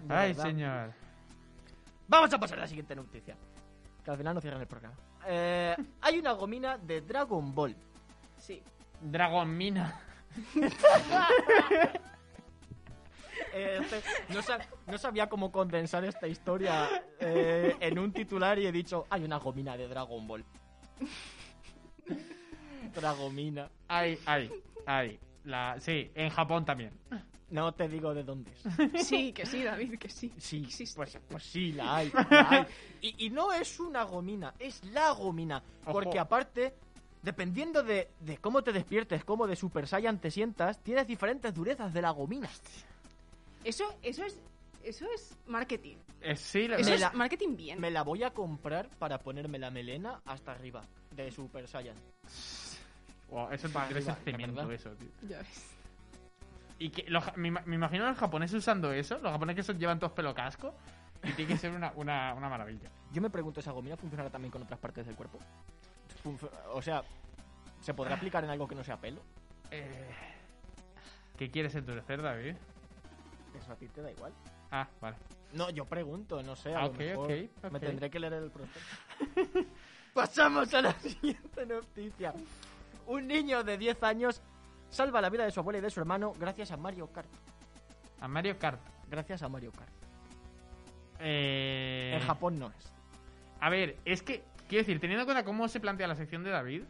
[0.00, 0.42] De ¡Ay, verdad.
[0.42, 0.92] señor!
[2.08, 3.36] Vamos a pasar a la siguiente noticia.
[4.04, 4.96] Que al final no cierran el programa.
[5.26, 7.76] Eh, hay una gomina de Dragon Ball.
[8.36, 8.60] Sí.
[9.00, 10.00] Dragon Mina.
[13.52, 18.66] Eh, este- no, sa- no sabía cómo condensar esta historia eh, en un titular y
[18.66, 20.44] he dicho, hay una gomina de Dragon Ball.
[22.94, 23.70] Dragomina.
[23.88, 24.50] Ay, ay,
[24.86, 25.18] ay.
[25.44, 26.92] La, sí, en Japón también.
[27.50, 29.06] No te digo de dónde es.
[29.06, 30.32] Sí, que sí, David, que sí.
[30.38, 30.96] Sí, Existe.
[30.96, 32.12] pues, pues sí, la hay.
[32.30, 32.66] la hay.
[33.00, 35.62] Y, y no es una gomina, es la gomina.
[35.82, 35.92] Ojo.
[35.92, 36.74] Porque aparte,
[37.22, 41.92] dependiendo de, de cómo te despiertes, cómo de Super Saiyan te sientas, tienes diferentes durezas
[41.92, 42.48] de la gomina.
[43.64, 44.40] Eso, eso es.
[44.82, 45.96] Eso es marketing.
[46.22, 47.78] Eh, sí, la Eso es la- marketing bien.
[47.80, 50.82] Me la voy a comprar para ponerme la melena hasta arriba
[51.14, 51.96] de Super Saiyan.
[53.28, 54.72] Wow, eso Para de cemento, verdad.
[54.72, 55.08] eso, tío.
[55.28, 55.66] Ya ves.
[56.78, 59.18] Y que los ja- me, ima- me imagino a los japoneses usando eso.
[59.18, 60.74] Los japoneses que llevan todos pelo casco.
[61.22, 62.88] Y tiene que ser una, una, una maravilla.
[63.12, 65.38] Yo me pregunto, ¿esa gomina funcionará también con otras partes del cuerpo?
[66.72, 67.02] O sea,
[67.82, 69.20] ¿se podrá aplicar en algo que no sea pelo?
[69.70, 70.08] Eh,
[71.36, 72.54] ¿Qué quieres endurecer, David?
[73.58, 74.32] Eso a ti te da igual.
[74.70, 75.16] Ah, vale.
[75.54, 76.74] No, yo pregunto, no sé.
[76.74, 77.72] A Ah, lo ok, mejor ok, ok.
[77.72, 79.60] Me tendré que leer el prospecto.
[80.14, 82.32] Pasamos a la siguiente noticia.
[83.06, 84.42] Un niño de 10 años
[84.88, 87.28] salva la vida de su abuela y de su hermano gracias a Mario Kart.
[88.20, 88.80] A Mario Kart.
[89.08, 89.90] Gracias a Mario Kart.
[91.20, 92.92] Eh, En Japón no es.
[93.60, 96.50] A ver, es que, quiero decir, teniendo en cuenta cómo se plantea la sección de
[96.50, 96.82] David,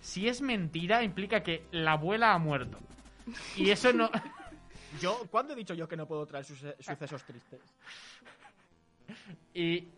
[0.00, 2.78] si es mentira, implica que la abuela ha muerto.
[3.56, 4.08] Y eso no.
[5.00, 7.60] Yo, ¿cuándo he dicho yo que no puedo traer suce- sucesos tristes?
[9.54, 9.88] y.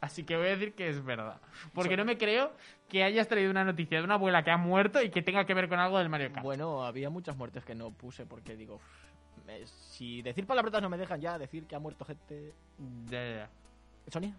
[0.00, 1.40] Así que voy a decir que es verdad.
[1.72, 2.52] Porque no me creo
[2.88, 5.54] que hayas traído una noticia de una abuela que ha muerto y que tenga que
[5.54, 6.42] ver con algo del Mario Kart.
[6.42, 10.88] Bueno, había muchas muertes que no puse porque digo, "Uf, me- si decir palabrotas no
[10.90, 12.52] me dejan ya, decir que ha muerto gente.
[13.08, 13.50] Ya, ya, ya.
[14.10, 14.34] Sonia.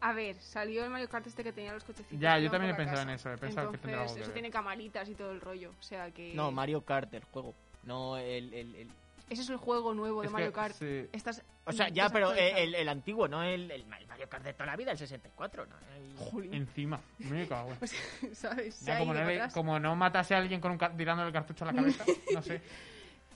[0.00, 2.16] A ver, salió el Mario Kart este que tenía los cochecitos.
[2.20, 3.30] Ya, que yo iban también he por la pensado en casa.
[3.30, 4.34] eso, he pensado que tendría Entonces, algo que eso ver.
[4.34, 5.72] tiene camaritas y todo el rollo.
[5.76, 6.32] O sea que.
[6.34, 7.52] No, Mario Kart, el juego.
[7.84, 8.52] No, el.
[8.54, 8.88] el- el-
[9.28, 10.74] Ese es el juego nuevo de Es Mario que, Kart.
[10.74, 11.08] sí.
[11.12, 12.62] Estás O sea, ya, pero desactualizado.
[12.64, 15.76] el, el antiguo, no el, el Mario Kart de toda la vida, el 64, ¿no?
[16.18, 16.52] Jolín.
[16.52, 17.00] Encima.
[17.18, 17.94] Me cago Pues,
[18.32, 18.80] ¿sabes?
[18.84, 21.64] Ya, como, no le- como no matase a alguien con un ca- tirándole el cartucho
[21.64, 22.60] a la cabeza, no sé.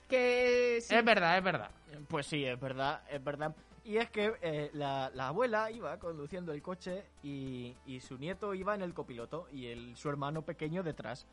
[0.09, 0.93] Que sí.
[0.93, 1.69] Es verdad, es verdad.
[2.07, 3.55] Pues sí, es verdad, es verdad.
[3.83, 8.53] Y es que eh, la, la abuela iba conduciendo el coche y, y su nieto
[8.53, 11.25] iba en el copiloto y el, su hermano pequeño detrás.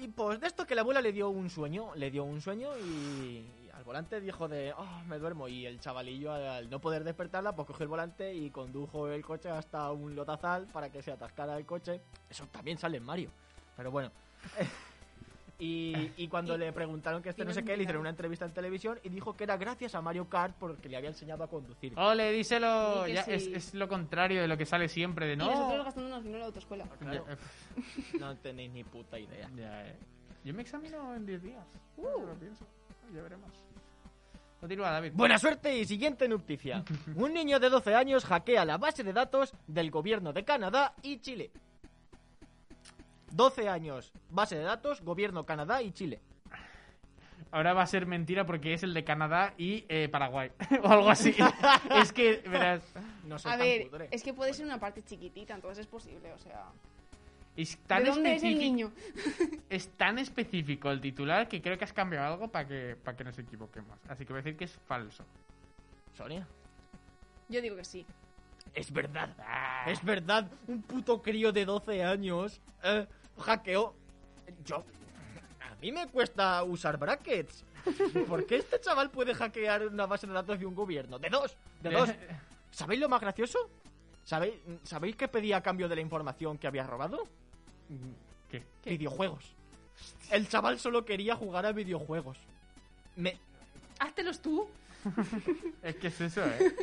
[0.00, 2.70] Y pues de esto que la abuela le dio un sueño, le dio un sueño
[2.78, 5.46] y, al volante dijo de, oh, me duermo.
[5.46, 9.22] Y el chavalillo al, al no poder despertarla, pues cogió el volante y condujo el
[9.22, 12.00] coche hasta un lotazal para que se atascara el coche.
[12.30, 13.30] Eso también sale en Mario.
[13.76, 14.10] Pero bueno.
[15.60, 18.10] Y, y cuando Y- le preguntaron que este no no sé qué, le hicieron una
[18.10, 21.44] entrevista en televisión y dijo que era gracias a Mario Kart porque le había enseñado
[21.44, 21.92] a conducir.
[21.98, 23.06] Ole, díselo.
[23.06, 23.32] Ya, sí.
[23.32, 25.84] es, es lo contrario de lo que sale siempre de Y nosotros no.
[25.84, 26.84] gastándonos dinero en la autoescuela.
[26.98, 27.26] Claro.
[27.28, 27.36] Eh,
[28.18, 29.48] No tenéis ni puta idea.
[29.54, 29.96] ya, eh.
[30.42, 31.66] Yo me examino en 10 días.
[31.98, 32.02] Uh.
[32.26, 32.66] Lo pienso.
[33.14, 33.50] Ya veremos.
[34.58, 35.12] Continúa, David.
[35.14, 36.84] Buena suerte y siguiente noticia.
[37.16, 41.18] Un niño de 12 años hackea la base de datos del gobierno de Canadá y
[41.20, 41.50] Chile.
[43.30, 46.20] 12 años, base de datos, gobierno Canadá y Chile.
[47.52, 50.52] Ahora va a ser mentira porque es el de Canadá y eh, Paraguay.
[50.82, 51.34] o algo así.
[52.00, 52.82] es que, verás.
[53.24, 54.08] No sé A tan ver, cutre.
[54.10, 56.66] es que puede ser una parte chiquitita, entonces es posible, o sea...
[57.56, 58.92] Es tan, ¿De dónde es el específico- niño?
[59.68, 63.24] es tan específico el titular que creo que has cambiado algo para que, para que
[63.24, 63.98] nos equivoquemos.
[64.08, 65.24] Así que voy a decir que es falso.
[66.16, 66.46] Sonia.
[67.48, 68.06] Yo digo que sí.
[68.72, 69.34] Es verdad.
[69.40, 69.84] Ah.
[69.88, 70.48] Es verdad.
[70.68, 73.04] Un puto crío de 12 años eh,
[73.40, 73.94] hackeó.
[74.64, 74.84] Yo.
[75.60, 77.64] A mí me cuesta usar brackets.
[78.28, 81.18] ¿Por qué este chaval puede hackear una base de datos de un gobierno?
[81.18, 81.56] De dos.
[81.82, 82.10] De dos.
[82.70, 83.58] ¿Sabéis lo más gracioso?
[84.24, 87.24] ¿Sabéis, ¿Sabéis qué pedía a cambio de la información que había robado?
[88.50, 88.64] ¿Qué?
[88.82, 88.90] ¿Qué?
[88.90, 89.54] Videojuegos.
[90.30, 92.38] El chaval solo quería jugar a videojuegos.
[93.16, 93.38] Me
[93.98, 94.68] Háztelos tú.
[95.82, 96.74] Es que es eso, ¿eh?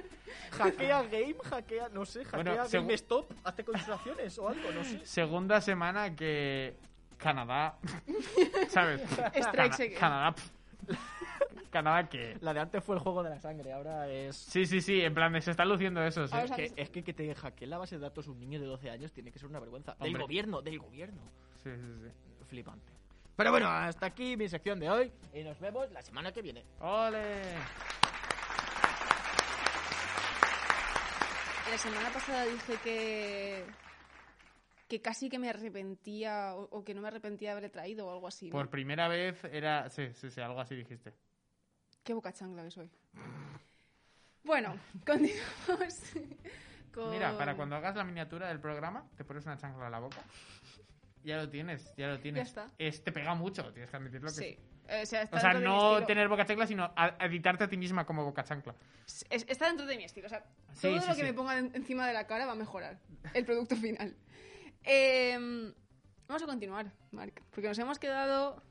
[0.52, 5.06] hackea game, hackea, no sé, hackea Bueno, GameStop, hazte constelaciones o algo, no sé.
[5.06, 6.76] Segunda semana que
[7.18, 7.78] Canadá,
[8.70, 9.02] ¿sabes?
[9.54, 9.70] Cana-.
[10.00, 10.36] Canadá.
[11.70, 12.38] Canadá que...
[12.42, 14.36] La de antes fue el juego de la sangre, ahora es...
[14.38, 16.36] Sí, sí, sí, en plan, de se está luciendo eso, sí.
[16.38, 18.90] Es- Que- es que que te hackee la base de datos un niño de 12
[18.90, 19.96] años tiene que ser una vergüenza.
[20.00, 21.22] Del gobierno, del gobierno.
[21.62, 22.46] Sí, sí, sí.
[22.48, 22.94] Flipante.
[23.38, 26.66] Pero bueno, hasta aquí mi sección de hoy y nos vemos la semana que viene.
[26.80, 27.44] ¡Ole!
[31.70, 33.66] La semana pasada dije que...
[34.88, 38.12] Que casi que me arrepentía, o, o que no me arrepentía de haberle traído o
[38.12, 38.48] algo así.
[38.48, 38.54] ¿no?
[38.54, 39.88] Por primera vez era...
[39.92, 41.14] Sí, sí, sí, algo así dijiste.
[42.04, 42.90] Qué boca changla que soy.
[44.44, 46.12] Bueno, continuamos
[46.92, 47.12] con...
[47.12, 50.24] Mira, para cuando hagas la miniatura del programa, te pones una chancla en la boca.
[51.28, 52.48] Ya lo tienes, ya lo tienes.
[52.48, 52.72] está.
[52.78, 54.58] Es, te pega mucho, tienes que admitirlo que Sí.
[54.88, 58.06] Eh, o sea, está O no tener boca chancla, sino a- editarte a ti misma
[58.06, 58.74] como boca chancla.
[59.30, 60.28] Es- está dentro de mi estilo.
[60.28, 62.54] O sea, Sí, todo sí, lo que me ponga en- encima de la cara va
[62.54, 62.98] a mejorar
[63.34, 64.16] el producto final.
[64.86, 65.74] Eh,
[66.30, 68.64] vamos a continuar, Marc, porque nos hemos quedado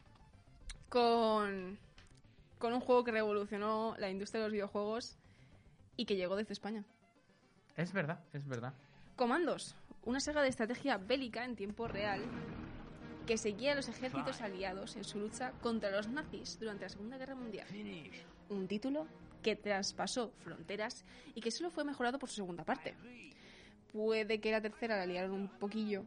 [0.89, 1.79] con,
[2.59, 5.19] con un juego que revolucionó la industria de los videojuegos
[5.97, 6.85] y que llegó desde España.
[7.77, 8.73] Es verdad, es verdad.
[9.17, 12.23] Comandos, una saga de estrategia bélica en tiempo real
[13.27, 17.19] que seguía a los ejércitos aliados en su lucha contra los nazis durante la Segunda
[17.19, 17.67] Guerra Mundial.
[18.49, 19.07] Un título
[19.43, 22.95] que traspasó fronteras y que solo fue mejorado por su segunda parte.
[23.93, 26.05] Puede que la tercera la liaron un poquillo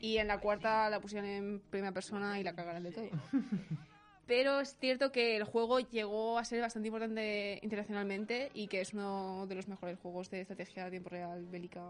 [0.00, 3.08] y en la cuarta la pusieron en primera persona y la cagaran de todo.
[4.26, 8.92] Pero es cierto que el juego llegó a ser bastante importante internacionalmente y que es
[8.94, 11.82] uno de los mejores juegos de estrategia a tiempo real bélica.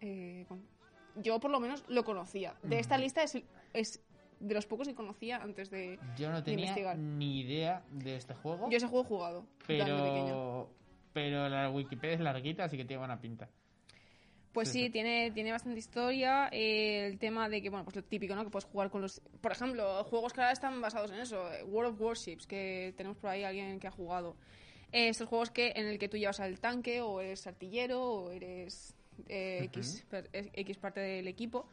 [0.00, 0.62] eh, con-
[1.22, 2.54] Yo por lo menos lo conocía.
[2.62, 3.38] De esta lista es,
[3.72, 4.02] es
[4.40, 5.98] de los pocos que conocía antes de...
[6.18, 6.98] Yo no tenía investigar.
[6.98, 9.46] ni idea de este juego, Yo ese juego he jugado.
[9.66, 10.70] pero
[11.12, 13.48] pero la Wikipedia es larguita, así que tiene buena pinta.
[14.52, 14.90] Pues Sí, sí, sí.
[14.90, 16.48] Tiene, tiene bastante historia.
[16.52, 18.44] eh, el tema de que, bueno, pues lo típico, ¿no?
[18.44, 19.20] Que puedes jugar con los.
[19.40, 21.50] Por ejemplo, juegos que ahora están basados en eso.
[21.52, 24.36] eh, World of Warships, que tenemos por ahí alguien que ha jugado.
[24.92, 28.30] Eh, estos juegos que en el que tú llevas al tanque o eres artillero o
[28.30, 28.94] eres
[29.28, 29.68] eh,
[30.32, 31.66] eh, X parte del equipo.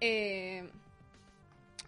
[0.00, 0.68] Eh,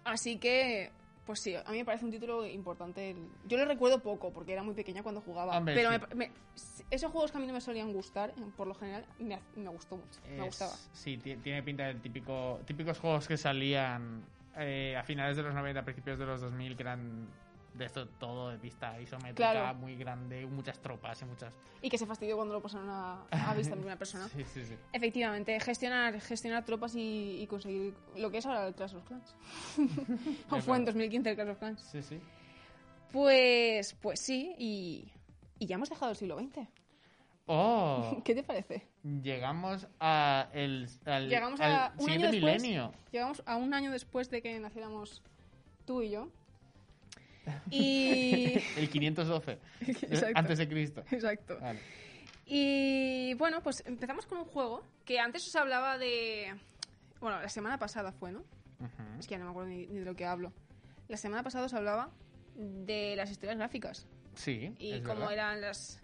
[0.04, 0.90] así que,
[1.24, 3.16] pues sí, a mí me parece un título importante.
[3.46, 5.58] Yo lo recuerdo poco porque era muy pequeña cuando jugaba.
[5.58, 5.98] Hombre, pero sí.
[6.10, 6.32] me- me-
[6.90, 9.96] esos juegos que a mí no me solían gustar, por lo general, me, me gustó
[9.96, 10.20] mucho.
[10.28, 10.72] Me gustaba.
[10.92, 14.24] Sí, ti- tiene pinta de típico, típicos juegos que salían
[14.56, 17.28] eh, a finales de los 90, principios de los 2000, que eran
[17.76, 19.78] de esto todo de vista isométrica, Claro.
[19.78, 21.52] muy grande, muchas tropas y muchas...
[21.82, 24.28] Y que se fastidió cuando lo pasaron a, a vista en primera persona.
[24.34, 24.76] Sí, sí, sí.
[24.92, 29.34] Efectivamente, gestionar, gestionar tropas y, y conseguir lo que es ahora el Clash of Clans.
[30.50, 30.86] o fue en verdad.
[30.86, 31.80] 2015 el Clash of Clans.
[31.82, 32.20] Sí, sí.
[33.12, 35.12] Pues, pues sí, y,
[35.58, 36.66] y ya hemos dejado el siglo XX.
[37.46, 38.20] ¡Oh!
[38.24, 38.86] ¿Qué te parece?
[39.22, 42.62] Llegamos a el, al, Llegamos al a un año después.
[42.62, 42.92] milenio.
[43.12, 45.22] Llegamos a un año después de que naciéramos
[45.84, 46.28] tú y yo.
[47.70, 48.54] Y...
[48.76, 49.58] El 512.
[49.86, 50.32] Exacto.
[50.38, 51.04] Antes de Cristo.
[51.10, 51.58] Exacto.
[51.60, 51.80] Vale.
[52.46, 56.54] Y bueno, pues empezamos con un juego que antes os hablaba de...
[57.20, 58.44] Bueno, la semana pasada fue, ¿no?
[59.18, 60.52] Es que ya no me acuerdo ni, ni de lo que hablo.
[61.08, 62.10] La semana pasada os hablaba
[62.54, 65.32] de las historias gráficas Sí, y es cómo verdad.
[65.32, 66.00] eran las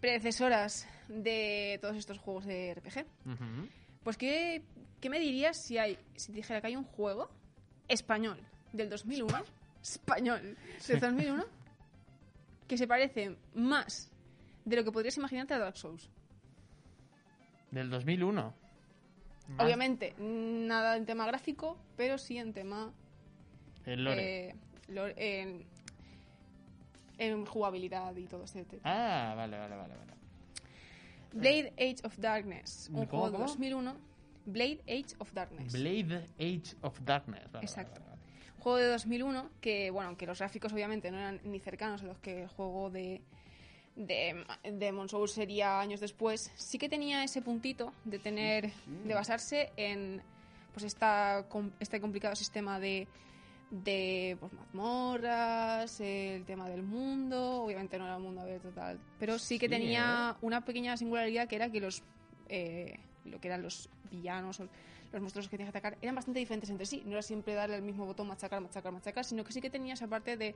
[0.00, 3.04] predecesoras de todos estos juegos de RPG.
[4.04, 4.62] Pues, ¿qué,
[5.00, 7.28] qué me dirías si hay si te dijera que hay un juego
[7.88, 8.38] español
[8.72, 9.42] del 2001,
[9.82, 11.44] español del 2001,
[12.66, 14.10] que se parece más
[14.64, 16.08] de lo que podrías imaginarte a Dark Souls?
[17.70, 18.54] Del 2001.
[19.48, 22.92] Más Obviamente, nada en tema gráfico, pero sí en tema
[23.86, 24.48] El lore.
[24.50, 24.54] eh,
[24.88, 25.64] lore- en,
[27.18, 28.82] en jugabilidad y todo este tema.
[28.84, 29.94] Ah, vale, vale, vale.
[29.94, 30.08] vale.
[31.32, 33.46] Blade Age of Darkness, un ¿Cómo, juego de cómo?
[33.46, 33.96] 2001.
[34.46, 35.72] Blade Age of Darkness.
[35.72, 37.50] Blade Age of Darkness.
[37.52, 38.00] Vale, Exacto.
[38.00, 38.17] vale, vale.
[38.58, 42.18] Juego de 2001 que, bueno, aunque los gráficos obviamente no eran ni cercanos a los
[42.18, 43.20] que el juego de
[43.98, 48.70] de Demon Souls sería años después, sí que tenía ese puntito de tener,
[49.04, 50.22] de basarse en
[50.72, 51.44] pues esta,
[51.80, 53.08] este complicado sistema de
[53.70, 59.38] de pues, mazmorras, el tema del mundo, obviamente no era un mundo abierto tal, pero
[59.38, 62.02] sí que tenía una pequeña singularidad que era que los
[62.48, 64.62] eh, lo que eran los villanos
[65.12, 67.02] los monstruos que tenías que atacar eran bastante diferentes entre sí.
[67.04, 69.94] No era siempre darle el mismo botón, machacar, machacar, machacar, sino que sí que tenía
[69.94, 70.54] esa parte de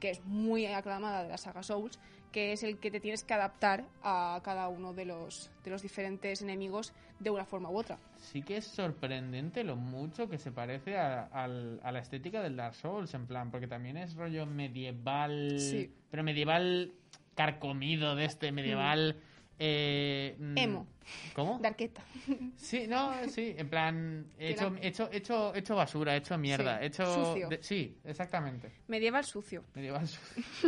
[0.00, 1.98] que es muy aclamada de la saga Souls,
[2.30, 5.82] que es el que te tienes que adaptar a cada uno de los, de los
[5.82, 7.98] diferentes enemigos de una forma u otra.
[8.18, 13.14] Sí que es sorprendente lo mucho que se parece a, la estética del Dark Souls,
[13.14, 15.90] en plan, porque también es rollo medieval, Sí.
[16.10, 16.92] pero medieval
[17.34, 19.16] carcomido de este, medieval...
[19.58, 20.86] eh, mm, Emo.
[21.34, 21.58] ¿Cómo?
[21.60, 22.02] Darketa.
[22.56, 27.24] Sí, no, sí, en plan, hecho, hecho, hecho, hecho basura, hecho mierda, Sí, hecho...
[27.24, 27.48] sucio.
[27.48, 28.72] de- sí, exactamente.
[28.88, 29.64] Medieval sucio.
[29.74, 30.08] Medieval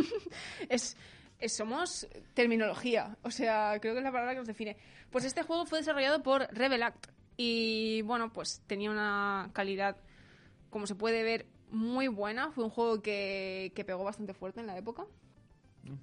[0.69, 0.95] Es,
[1.39, 4.77] es- somos terminología, o sea, creo que es la palabra que nos define.
[5.09, 9.97] Pues este juego fue desarrollado por Rebel Act y bueno, pues tenía una calidad,
[10.69, 12.51] como se puede ver, muy buena.
[12.51, 15.05] Fue un juego que, que pegó bastante fuerte en la época.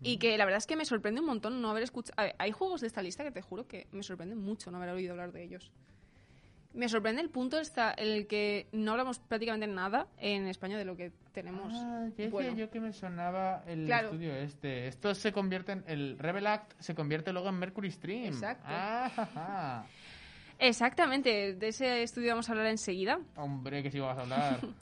[0.02, 2.16] Y que la verdad es que me sorprende un montón no haber escuchado...
[2.38, 5.12] Hay juegos de esta lista que te juro que me sorprende mucho no haber oído
[5.12, 5.70] hablar de ellos.
[6.72, 10.84] Me sorprende el punto esta, en el que no hablamos prácticamente nada en España de
[10.84, 11.72] lo que tenemos.
[11.76, 12.56] Ah, decía bueno.
[12.56, 14.08] yo que me sonaba el Claro.
[14.08, 14.88] estudio este.
[14.88, 15.84] Esto se convierte en...
[15.86, 18.24] El Rebel Act se convierte luego en Mercury Stream.
[18.24, 18.64] Exacto.
[18.66, 19.86] Ah, ja, ja.
[20.58, 23.18] Exactamente, de ese estudio vamos a hablar enseguida.
[23.36, 24.60] Hombre, que sí vas a hablar.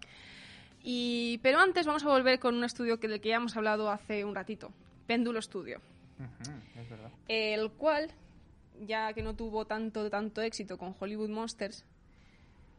[0.85, 3.89] Y, pero antes vamos a volver con un estudio que, del que ya hemos hablado
[3.89, 4.73] hace un ratito,
[5.07, 5.81] Péndulo Studio,
[6.19, 7.11] Ujú, es verdad.
[7.29, 8.11] el cual,
[8.87, 11.85] ya que no tuvo tanto, tanto éxito con Hollywood Monsters,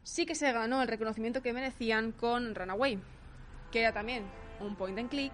[0.02, 2.98] sí que se ganó el reconocimiento que merecían con Runaway,
[3.70, 4.24] que era también
[4.60, 5.32] un point and click,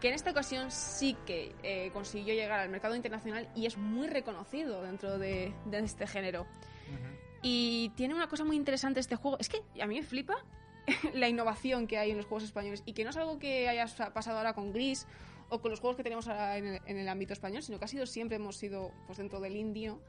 [0.00, 4.08] que en esta ocasión sí que eh, consiguió llegar al mercado internacional y es muy
[4.08, 6.42] reconocido dentro de, de este género.
[6.42, 7.38] Ujú.
[7.42, 9.38] Y tiene una cosa muy interesante este juego.
[9.38, 10.34] Es que a mí me flipa
[11.14, 12.82] la innovación que hay en los juegos españoles.
[12.84, 15.06] Y que no es algo que haya sa- pasado ahora con Gris
[15.54, 17.84] o con los juegos que tenemos ahora en el, en el ámbito español, sino que
[17.84, 20.00] ha sido siempre, hemos sido, pues dentro del indio,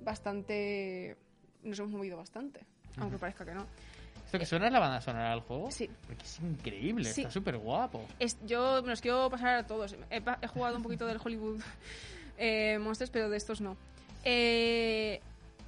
[0.00, 1.16] bastante.
[1.62, 2.60] Nos hemos movido bastante.
[2.98, 3.66] Aunque parezca que no.
[4.24, 5.70] ¿Esto que suena es la banda sonora del juego?
[5.70, 5.88] Sí.
[6.06, 7.22] Porque es increíble, Sí.
[7.22, 8.04] está súper guapo.
[8.18, 9.96] Es- yo me los quiero pasar a todos.
[10.10, 11.60] He, jugado un poquito del Hollywood
[12.38, 13.76] eh, Monsters, pero de estos no.
[14.24, 15.20] Eh,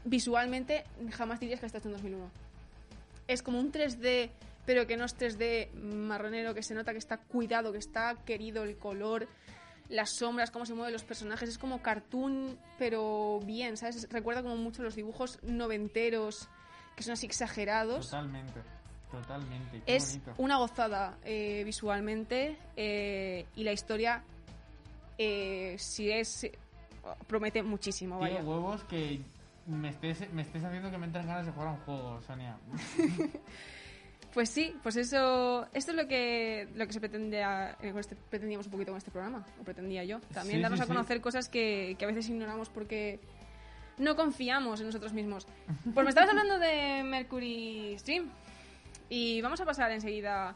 [0.05, 2.31] visualmente, jamás dirías que está hecho en 2001.
[3.27, 4.31] Es como un 3D,
[4.69, 8.65] pero que no es 3D marronero, que se nota que está cuidado, que está querido
[8.65, 9.27] el color,
[9.89, 11.49] las sombras, cómo se mueven los personajes.
[11.49, 14.07] Es como cartoon, pero bien, ¿sabes?
[14.11, 16.51] Recuerda como mucho los dibujos noventeros,
[16.97, 18.11] que son así exagerados.
[18.11, 18.61] Totalmente,
[19.11, 19.81] totalmente.
[19.87, 20.35] Qué Es bonito.
[20.37, 24.23] una gozada eh, visualmente eh, y la historia
[25.17, 26.47] eh, si es...
[27.27, 28.43] promete muchísimo, vaya.
[28.43, 29.23] huevos que
[29.67, 32.59] me estés, me estés haciendo que me entren ganas de jugar a un juego, Sonia.
[34.35, 38.15] Pues sí, pues eso, esto es lo que, lo que se pretende a- eh, este-
[38.15, 40.21] pretendíamos un poquito con este programa, o pretendía yo.
[40.33, 40.93] También Sí, darnos sí, a sí.
[40.93, 43.21] conocer cosas que, que a veces ignoramos porque
[43.97, 45.47] no confiamos en nosotros mismos.
[45.95, 48.29] Pues me estabas hablando de Mercury Stream
[49.09, 50.55] y vamos a pasar enseguida...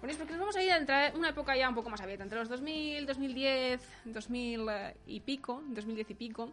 [0.00, 1.88] Bueno, es porque nos vamos a ir a entrar en una época ya un poco
[1.90, 6.52] más abierta, entre los 2000, 2010, 2000 eh, y pico, 2010 y pico.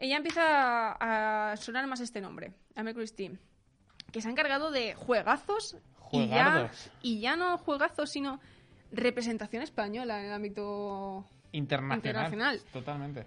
[0.00, 0.96] Y ya empieza
[1.52, 3.38] a sonar más este nombre, a Mercury Steam,
[4.16, 5.76] que se ha encargado de juegazos
[6.10, 6.70] y ya,
[7.02, 8.40] y ya no juegazos, sino
[8.90, 11.28] representación española en el ámbito...
[11.52, 11.98] Internacional.
[11.98, 12.60] Internacional.
[12.72, 13.26] Totalmente.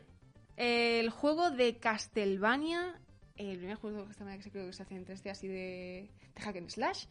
[0.57, 2.99] El juego de Castlevania,
[3.35, 6.09] el primer juego de Castlevania que se creo que se hace en 3D así de,
[6.33, 7.05] de hack and slash.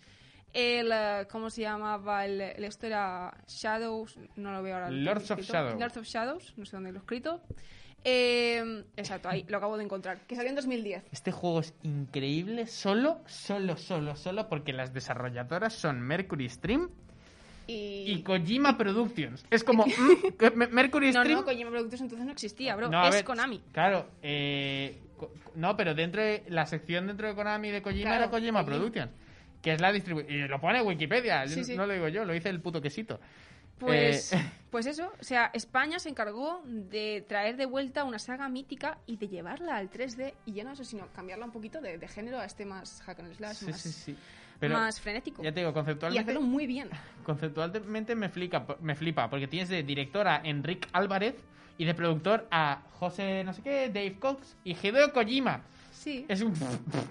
[0.52, 2.24] El, eh, ¿cómo se llamaba?
[2.24, 4.90] El, el esto era Shadows, no lo veo ahora.
[4.90, 5.52] lo Lords of escrito.
[5.52, 5.78] Shadow.
[5.78, 7.40] Lords of Shadows, no sé dónde lo he escrito.
[8.04, 10.18] Eh, exacto, ahí lo acabo de encontrar.
[10.26, 11.04] Que salió en 2010.
[11.12, 16.88] Este juego es increíble solo, solo, solo, solo porque las desarrolladoras son Mercury Stream
[17.66, 19.44] Y, y Kojima Productions.
[19.50, 21.38] Es como mm, Mercury no, Stream.
[21.40, 22.88] no, Kojima Productions entonces no existía, bro.
[22.88, 23.60] No, a es ver, Konami.
[23.72, 24.98] Claro, eh,
[25.56, 28.64] no, pero dentro de la sección dentro de Konami de Kojima Claro, era Kojima Kojima.
[28.64, 29.10] Productions,
[29.60, 30.32] que es la distribución.
[30.32, 31.76] Y lo pone Wikipedia, yo Sí, sí.
[31.76, 33.20] no lo digo yo, lo dice el puto quesito.
[33.78, 34.38] Pues, Eh,
[34.70, 39.16] pues eso, o sea, España se encargó de traer de vuelta una saga mítica y
[39.16, 42.38] de llevarla al 3D y ya no eso, sino cambiarla un poquito de, de género
[42.38, 44.16] a este más hack and slash, sí, más, sí, sí.
[44.60, 45.42] Pero más frenético.
[45.42, 46.90] ya te digo, Y conceptualmente, hacerlo muy bien.
[47.24, 51.36] conceptualmente me, flica, me flipa, porque tienes de director a Enrique Álvarez
[51.78, 55.62] y de productor a José no sé qué, Dave Cox y Hideo Kojima.
[55.92, 56.26] Sí.
[56.28, 56.52] Es un...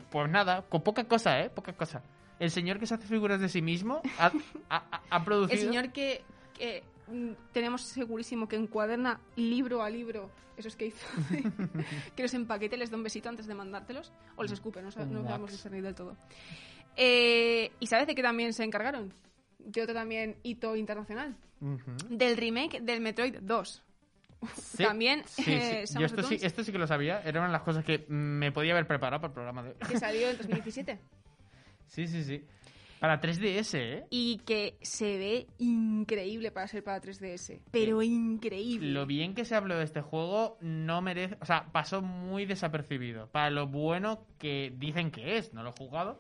[0.10, 1.50] Pues nada, con poca cosa, ¿eh?
[1.50, 2.02] Poca cosa.
[2.40, 4.32] El señor que se hace figuras de sí mismo ha,
[4.70, 5.60] ha- ha producido...
[5.62, 6.24] El señor que,
[6.58, 11.06] que, mm, tenemos segurísimo que encuaderna libro a libro esos que hizo,
[12.16, 14.92] que los empaquete les da un besito antes de mandártelos, o les escupe, no, no
[14.92, 15.52] sabemos wax.
[15.52, 16.18] discernir del todo.
[16.96, 19.14] Eh, ¿Y sabes de qué también se encargaron?
[19.60, 21.36] De otro también hito internacional.
[21.62, 21.92] Ujú.
[22.10, 23.84] Del remake del Metroid 2.
[24.56, 25.52] Sí, También, sí, sí.
[25.52, 27.22] eh, Yo esto sí, esto sí que lo sabía.
[27.24, 29.76] Era una de las cosas que me podía haber preparado para el programa de hoy.
[29.90, 31.00] que salió en 2017
[31.88, 32.44] Sí, sí, sí.
[33.00, 34.08] Para 3DS, ¿eh?
[34.10, 38.92] y que se ve increíble para ser para 3DS, pero increíble.
[38.92, 41.38] Lo bien que se habló de este juego no merece...
[41.40, 43.28] O sea, pasó muy desapercibido.
[43.28, 45.54] Para lo bueno que dicen que es.
[45.54, 46.18] No lo he jugado.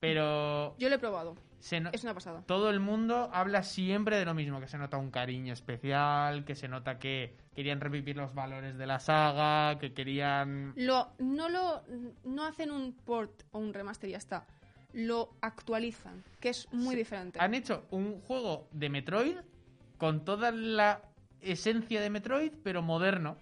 [0.00, 0.76] Pero...
[0.78, 2.42] Yo lo he probado, se no- es una pasada.
[2.46, 6.54] Todo el mundo habla siempre de lo mismo, que se nota un cariño especial, que
[6.54, 10.74] se nota que querían revivir los valores de la saga, que querían...
[10.76, 11.82] Lo, no lo
[12.24, 14.46] no hacen un port o un remaster y ya está.
[14.94, 17.38] Lo actualizan, que es muy diferente.
[17.40, 19.36] Han hecho un juego de Metroid
[19.98, 21.02] con toda la
[21.40, 23.36] esencia de Metroid, pero moderno.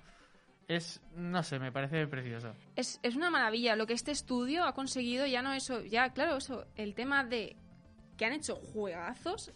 [0.68, 2.54] Es, no sé, me parece precioso.
[2.76, 3.76] Es, es una maravilla.
[3.76, 7.56] Lo que este estudio ha conseguido ya no eso, ya claro, eso, el tema de
[8.16, 9.52] que han hecho juegazos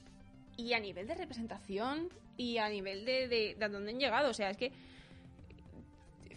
[0.56, 4.30] y a nivel de representación y a nivel de, de, de a dónde han llegado.
[4.30, 4.72] O sea, es que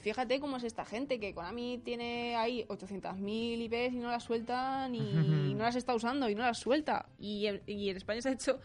[0.02, 4.96] fíjate cómo es esta gente, que Konami tiene ahí 800.000 IPs y no las sueltan
[4.96, 7.06] y no las está usando y no las suelta.
[7.20, 8.60] Y, en- y en España se ha hecho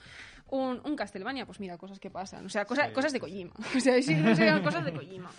[0.50, 1.46] un, un Castlevania.
[1.46, 2.46] Pues mira, cosas que pasan.
[2.46, 2.92] O sea, cosas, Sí.
[2.94, 3.52] cosas de Kojima.
[3.76, 5.30] O sea, sí, no sean cosas de Kojima.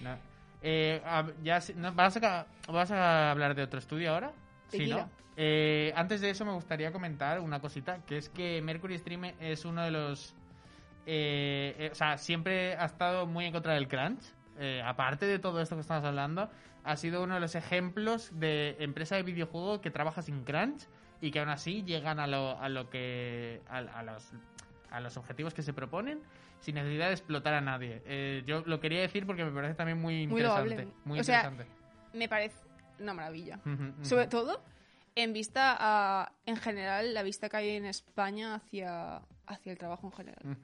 [0.00, 0.16] No.
[0.62, 1.00] Eh,
[1.42, 4.32] ya, no, ¿vas, a, ca- ¿Vas a hablar de otro estudio ahora?
[4.68, 4.86] Sí.
[4.86, 5.08] ¿no?
[5.36, 9.64] Eh, antes de eso me gustaría comentar una cosita, que es que Mercury Stream es
[9.64, 10.34] uno de los...
[11.06, 14.20] eh, eh, o sea, siempre ha estado muy en contra del crunch.
[14.58, 16.50] Eh, aparte de todo esto que estamos hablando,
[16.84, 20.86] ha sido uno de los ejemplos de empresa de videojuego que trabaja sin crunch
[21.20, 23.62] y que aún así llegan a lo, a lo que...
[23.68, 24.32] a, a los,
[24.90, 26.20] a los objetivos que se proponen
[26.60, 28.02] sin necesidad de explotar a nadie.
[28.04, 30.88] Eh, yo lo quería decir porque me parece también muy interesante.
[31.04, 31.52] Muy O sea.
[32.12, 32.56] Me parece
[33.00, 33.58] una maravilla.
[34.02, 34.62] Sobre todo
[35.14, 40.06] en vista a, en general, la vista que hay en España hacia, hacia el trabajo
[40.06, 40.56] en general.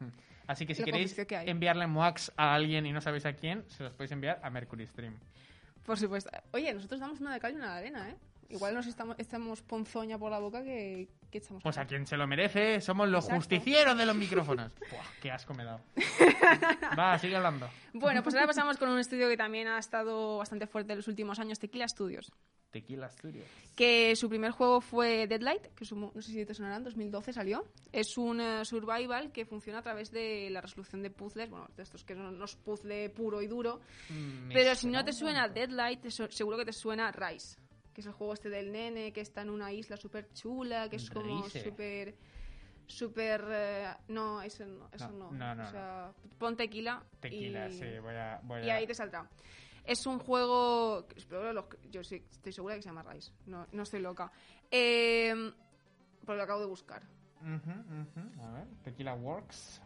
[0.48, 3.84] Así que si queréis que enviarle MOAX a alguien y no sabéis a quién, se
[3.84, 5.14] los podéis enviar a Mercury Stream.
[5.84, 6.30] Por supuesto.
[6.52, 8.16] Oye, nosotros damos una de cal y una de arena, ¿eh?
[8.48, 11.62] Igual nos estamos, estamos ponzoña por la boca que, que echamos.
[11.62, 13.40] Pues a quien se lo merece, somos los Exacto.
[13.42, 14.72] justicieros de los micrófonos.
[14.90, 15.80] Buah, qué asco me he dado.
[16.98, 17.68] Va, sigue hablando.
[17.92, 21.08] Bueno, pues ahora pasamos con un estudio que también ha estado bastante fuerte en los
[21.08, 22.32] últimos años, Tequila Studios.
[22.70, 23.46] Tequila Studios.
[23.74, 27.32] Que su primer juego fue Deadlight, que sumo- no sé si te sonará, en 2012
[27.32, 27.64] salió.
[27.92, 31.82] Es un eh, survival que funciona a través de la resolución de puzzles, bueno, de
[31.82, 35.48] estos que no, no es puzzle puro y duro, Mm, Pero si no te suena.
[35.48, 37.58] Deadlight, te seguro que te suena Rise.
[37.94, 40.96] Que es el juego este del nene que está en una isla súper chula, que
[40.96, 42.14] es como súper...
[42.86, 43.44] Super...
[43.50, 44.88] eh, no, eso no.
[44.92, 47.02] Eso No, no, no, no, O sea, pon tequila.
[47.20, 47.72] Tequila, y...
[47.78, 48.40] sí, voy a...
[48.42, 48.76] Voy Y a...
[48.76, 49.28] ahí te saldrá.
[49.88, 51.08] Es un juego.
[51.90, 53.32] yo sí, estoy segura que se llama Rise.
[53.46, 54.30] No, no estoy loca.
[54.70, 55.34] Eh,
[56.26, 57.02] lo acabo de buscar.
[57.42, 59.80] A ver, Tequila Works.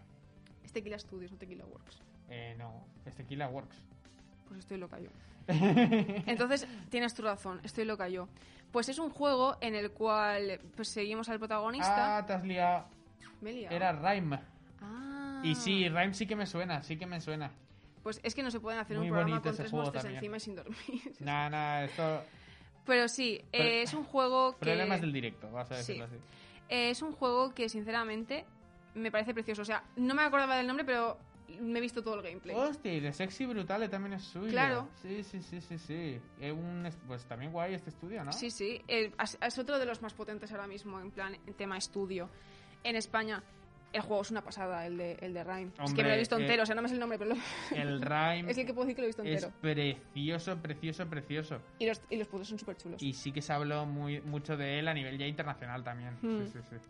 [0.64, 2.02] Es Tequila Studios, no Tequila Works.
[2.28, 3.76] Eh, no, es Tequila Works.
[4.48, 5.10] Pues estoy loca yo.
[5.46, 8.28] Entonces, tienes tu razón, estoy loca yo.
[8.72, 12.18] Pues es un juego en el cual pues, seguimos al protagonista.
[12.18, 12.86] Ah, te has liado.
[13.40, 13.76] Me he liado.
[13.76, 14.40] Era Rhyme.
[14.80, 15.42] Ah.
[15.44, 17.52] Y sí, Rhyme sí que me suena, sí que me suena.
[18.02, 20.16] Pues es que no se pueden hacer Muy un programa con tres monstruos también.
[20.18, 20.76] encima y sin dormir.
[21.20, 22.24] Nada, nada, esto...
[22.84, 24.58] Pero sí, eh, Pero- es un juego que...
[24.60, 25.92] Problemas del directo, vas a Sí.
[25.94, 26.16] decirlo así.
[26.68, 28.44] Eh, es un juego que, sinceramente,
[28.94, 29.62] me parece precioso.
[29.62, 31.16] O sea, no me acordaba del nombre, pero
[31.60, 32.56] me he visto todo el gameplay.
[32.56, 34.48] Hostia, y de Sexy Brutale también es suyo.
[34.50, 34.88] Claro.
[35.00, 36.20] Sí, sí, sí, sí, sí.
[36.40, 38.32] Es un pues también guay este estudio, ¿no?
[38.32, 38.82] Sí, sí.
[38.88, 42.28] eh, es, es otro de los más potentes ahora mismo, en plan, en tema estudio.
[42.82, 43.44] En España,
[43.92, 45.70] el juego es una pasada, el de, el de Rhyme.
[45.84, 47.18] es que me lo he visto eh, entero, o sea, no me sé el nombre,
[47.18, 49.52] pero lo- El Rhyme es el que puedo decir que lo he visto es entero.
[49.60, 51.60] precioso, precioso, precioso.
[51.78, 53.02] Y los, y los puzzles son súper chulos.
[53.02, 56.16] Y sí que se habló muy, mucho de él a nivel ya internacional también.
[56.22, 56.46] Hmm.
[56.46, 56.88] Sí, sí, sí.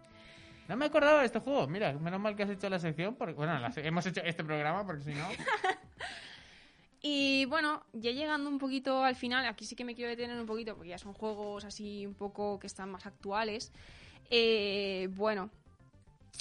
[0.69, 1.67] No me acordaba de este juego.
[1.67, 3.17] Mira, menos mal que has hecho la sección.
[3.17, 5.27] Porque, bueno, la hemos hecho este programa porque si no...
[7.05, 10.47] Y bueno, ya llegando un poquito al final, aquí sí que me quiero detener un
[10.47, 13.73] poquito, porque ya son juegos así un poco que están más actuales.
[14.31, 15.51] Eh, bueno,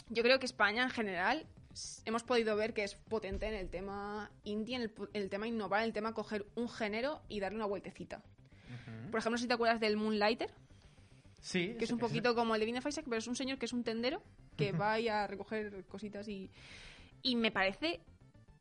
[0.10, 1.46] yo creo que España en general
[2.06, 5.30] hemos podido ver que es potente en el tema indie, en el, pu- en el
[5.30, 8.22] tema innovar, en el tema coger un género y darle una vueltecita.
[9.10, 10.50] Por ejemplo, si te acuerdas del Moonlighter,
[11.42, 11.76] Sí.
[11.80, 13.74] que es un poquito como el de Vin Isaac, pero es un señor que es
[13.74, 14.22] un tendero
[14.58, 16.52] que va ahí a recoger cositas y,
[17.24, 18.00] y me parece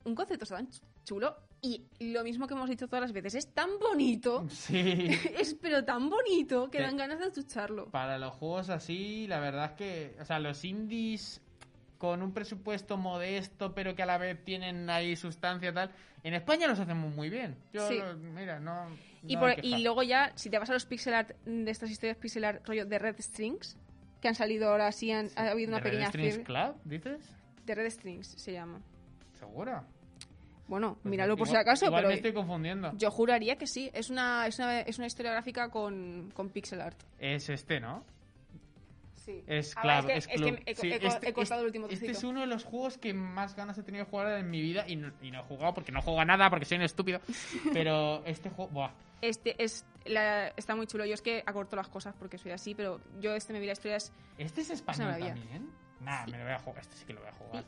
[0.05, 3.53] un concepto tan ch- chulo y lo mismo que hemos dicho todas las veces, es
[3.53, 4.77] tan bonito, Sí.
[5.39, 6.85] es pero tan bonito que Sí.
[6.85, 7.91] dan ganas de escucharlo.
[7.91, 11.41] Para los juegos así, la verdad es que, o sea, los indies
[11.99, 15.91] con un presupuesto modesto, pero que a la vez tienen ahí sustancia y tal,
[16.23, 17.57] en España los hacemos muy bien.
[17.75, 17.99] Yo, Sí.
[17.99, 18.87] lo- mira, no.
[19.27, 21.91] Y, no por- y luego ya, si te vas a los pixel art de estas
[21.91, 23.77] historias pixel art rollo de Red Strings,
[24.23, 26.45] que han salido ahora sí, han, ha habido una ¿De Red pequeña Strings fiebre.
[26.45, 27.35] Club, dices?
[27.67, 28.81] De Red Strings se llama.
[29.39, 29.83] ¿Seguro?
[30.71, 32.93] Bueno, Pues míralo por si acaso, igual pero me estoy confundiendo.
[32.97, 33.91] yo juraría que sí.
[33.93, 36.97] Es una, es una, es una historia gráfica con, con pixel art.
[37.19, 38.05] Es este, ¿no?
[39.17, 39.43] Sí.
[39.47, 40.11] Es Ahora, Club.
[40.13, 42.19] es que, es que he, Sí, he- he este- cortado este- el último Este trocito.
[42.19, 44.85] es uno de los juegos que más ganas he tenido de jugar en mi vida
[44.89, 47.21] y no, y no he jugado porque no juego a nada porque soy un estúpido.
[47.75, 48.91] Pero este juego, buah,
[49.21, 51.05] Este es la- está muy chulo.
[51.05, 53.73] Yo es que acorto las cosas porque soy así, pero yo este me vi la
[53.73, 55.69] historia es ¿Este es español también?
[56.01, 56.81] Nah, me lo voy a jugar.
[56.81, 57.65] Este sí que lo voy a jugar.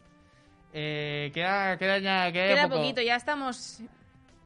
[0.72, 2.32] Eh, queda, queda ya.
[2.32, 2.76] Queda, queda poco.
[2.76, 3.80] poquito, ya estamos.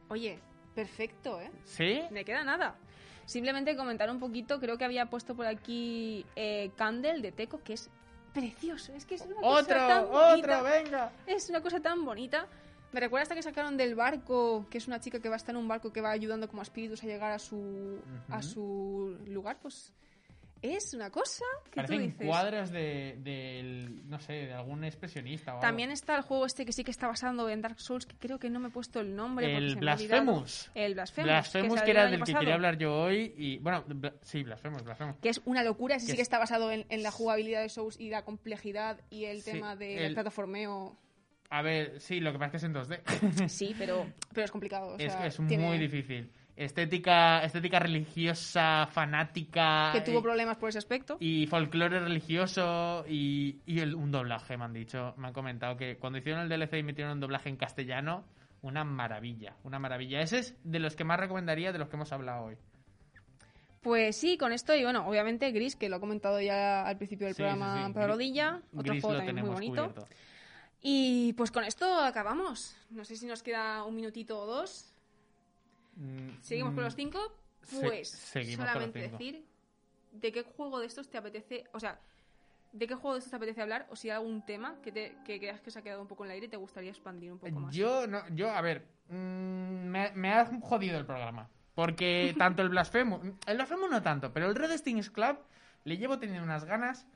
[0.09, 0.39] Oye,
[0.75, 1.51] perfecto, ¿eh?
[1.65, 2.03] ¿Sí?
[2.11, 2.77] Me queda nada.
[3.25, 7.73] Simplemente comentar un poquito, creo que había puesto por aquí eh, Candle de Teco, que
[7.73, 7.91] es
[8.33, 8.93] precioso.
[8.93, 9.77] Es que es una cosa ¡Otro!
[9.77, 10.59] tan bonita.
[10.61, 10.71] ¡Otro!
[10.71, 11.13] ¡Venga!
[11.27, 12.47] Es una cosa tan bonita.
[12.93, 15.55] Me recuerda hasta que sacaron del barco, que es una chica que va a estar
[15.55, 18.01] en un barco que va ayudando como espíritus a llegar a su,
[18.31, 19.93] a su lugar, pues
[20.63, 22.27] es una cosa que tú Parecen dices.
[22.27, 25.61] cuadros de, del, no sé, de algún expresionista o algo.
[25.63, 28.39] También está el juego este que sí que está basado en Dark Souls, que creo
[28.39, 29.57] que no me he puesto el nombre.
[29.57, 29.77] El.
[29.77, 30.71] Blasphemous.
[30.75, 31.27] El Blasphemous.
[31.31, 32.39] Blasphemous, que, salió era del que pasado.
[32.41, 33.35] quería hablar yo hoy.
[33.37, 35.17] Y, bueno, bla- sí, Blasphemous, Blasphemous.
[35.21, 37.63] Que es una locura, ese Que sí que es- está basado en, en la jugabilidad
[37.63, 40.97] de Souls y la complejidad y el Sí, tema del el- plataformeo.
[41.49, 43.49] A ver, sí, lo que pasa es que es en 2D.
[43.49, 44.89] Sí, pero, pero es complicado.
[44.89, 46.33] o es sea, es tiene- muy difícil.
[46.57, 49.91] Estética, estética religiosa, fanática.
[49.93, 51.19] Que tuvo problemas por ese aspecto.
[51.21, 55.13] Y folclore religioso y, y el- un doblaje, me han dicho.
[55.19, 58.25] Me han comentado que cuando hicieron el DLC y metieron un doblaje en castellano,
[58.63, 60.21] una maravilla, una maravilla.
[60.23, 62.57] Ese es de los que más recomendaría de los que hemos hablado hoy.
[63.83, 67.27] Pues sí, con esto y bueno, obviamente Gris, que lo he comentado ya al principio
[67.27, 67.93] del Sí, programa sí, sí.
[67.93, 69.75] para Gris- rodilla, otro juego también muy bonito.
[69.91, 70.09] cubierto.
[70.83, 72.77] Y pues con esto acabamos.
[72.91, 74.93] No sé si nos queda un minutito o dos.
[75.97, 77.19] Mm, ¿Seguimos con mm, los cinco?
[77.63, 78.09] se- Pues
[78.55, 79.19] solamente cinco.
[79.19, 79.45] decir
[80.13, 81.99] de qué juego de estos te apetece, o sea,
[82.73, 85.17] de qué juego de estos te apetece hablar o si hay algún tema que, te,
[85.25, 87.33] que creas que se ha quedado un poco en el aire y te gustaría expandir
[87.33, 87.75] un poco más.
[87.75, 89.15] Yo, no, yo, a ver, mm,
[89.89, 91.49] me, me ha jodido el programa.
[91.75, 95.39] Porque tanto el Blasphemous, el Blasphemous no tanto, pero el Red Stings Club
[95.85, 97.07] le llevo teniendo unas ganas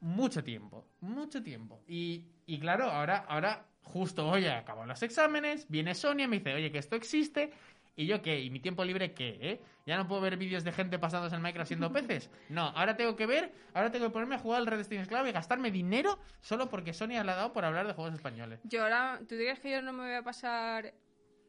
[0.00, 1.82] mucho tiempo, mucho tiempo.
[1.86, 6.54] Y, y claro, ahora, ahora justo hoy acabo los exámenes, viene Sonia y me dice,
[6.54, 7.52] oye, que esto existe.
[7.94, 8.40] ¿Y yo qué?
[8.40, 9.38] ¿Y mi tiempo libre qué?
[9.40, 9.60] ¿Eh?
[9.86, 12.30] ¿Ya no puedo ver vídeos de gente pasándose en Minecraft siendo peces?
[12.48, 15.26] No, ahora tengo que ver, ahora tengo que ponerme a jugar al Red Stings Club
[15.26, 18.60] y gastarme dinero solo porque Sonia le ha dado por hablar de juegos españoles.
[18.64, 20.94] Yo ahora, ¿tú dirías que yo no me voy a pasar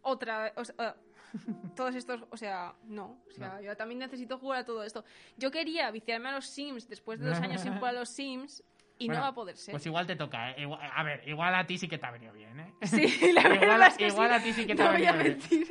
[0.02, 0.98] otra o sea,
[1.76, 3.62] todos estos, o sea, no, o sea, No.
[3.62, 5.04] yo también necesito jugar a todo esto.
[5.38, 8.64] Yo quería viciarme a los Sims después de dos años sin jugar a los Sims
[9.04, 9.72] y Bueno, no va a poder ser.
[9.74, 10.62] Pues igual te toca, ¿eh?
[10.62, 12.74] Igual- a ver, igual a ti sí que te ha venido bien, ¿eh?
[12.84, 14.36] Sí, la verdad a- es que igual sí.
[14.36, 15.68] a ti sí que te no va a voy a venir bien.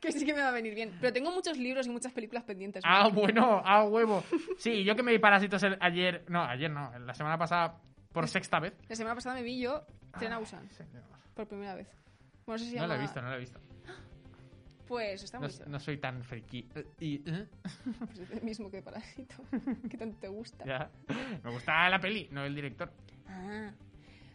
[0.00, 0.96] que sí que me va a venir bien.
[1.00, 2.82] Pero tengo muchos libros y muchas películas pendientes.
[2.86, 4.24] Ah, bueno, ah, huevo.
[4.58, 7.80] Sí, yo que me vi Parásitos el- ayer, no, ayer no, la semana pasada
[8.12, 8.74] por sexta vez.
[8.88, 9.84] La semana pasada me vi yo
[10.18, 11.02] Tren a Busan, Señor.
[11.34, 11.88] por primera vez.
[12.46, 12.94] Bueno, no sé si se No llama...
[12.94, 13.60] lo he visto, no lo he visto.
[14.86, 15.64] Pues está No, chulo.
[15.66, 16.68] no soy tan friki.
[16.74, 17.46] Eh, Y, ¿eh?
[18.06, 19.34] Pues es el mismo que Parásito.
[19.90, 20.64] que tanto te gusta.
[20.64, 20.90] Ya.
[21.42, 22.90] Me gusta la peli, no el director.
[23.28, 23.72] Ah.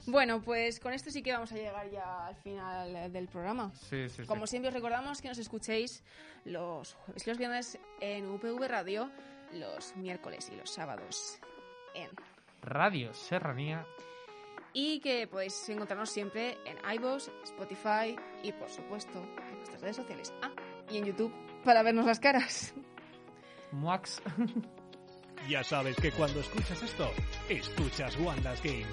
[0.08, 3.72] Bueno, pues con esto sí que vamos a llegar ya al final del programa.
[3.76, 4.28] Sí, sí, sí.
[4.28, 6.04] Como siempre os recordamos que nos escuchéis
[6.44, 9.12] los jueves y los viernes en UPV Radio,
[9.54, 11.38] los miércoles y los sábados
[11.94, 12.10] en...
[12.64, 13.86] Radio Serranía.
[14.74, 19.22] Y que podéis encontrarnos siempre en iVoox, Spotify y por supuesto
[19.62, 20.34] nuestras redes sociales.
[20.42, 20.52] Ah,
[20.90, 21.34] y en YouTube
[21.64, 22.74] para vernos las caras.
[23.72, 24.22] Muax.
[25.50, 27.10] Ya sabes que cuando escuchas esto,
[27.50, 28.86] escuchas Wanda's Game.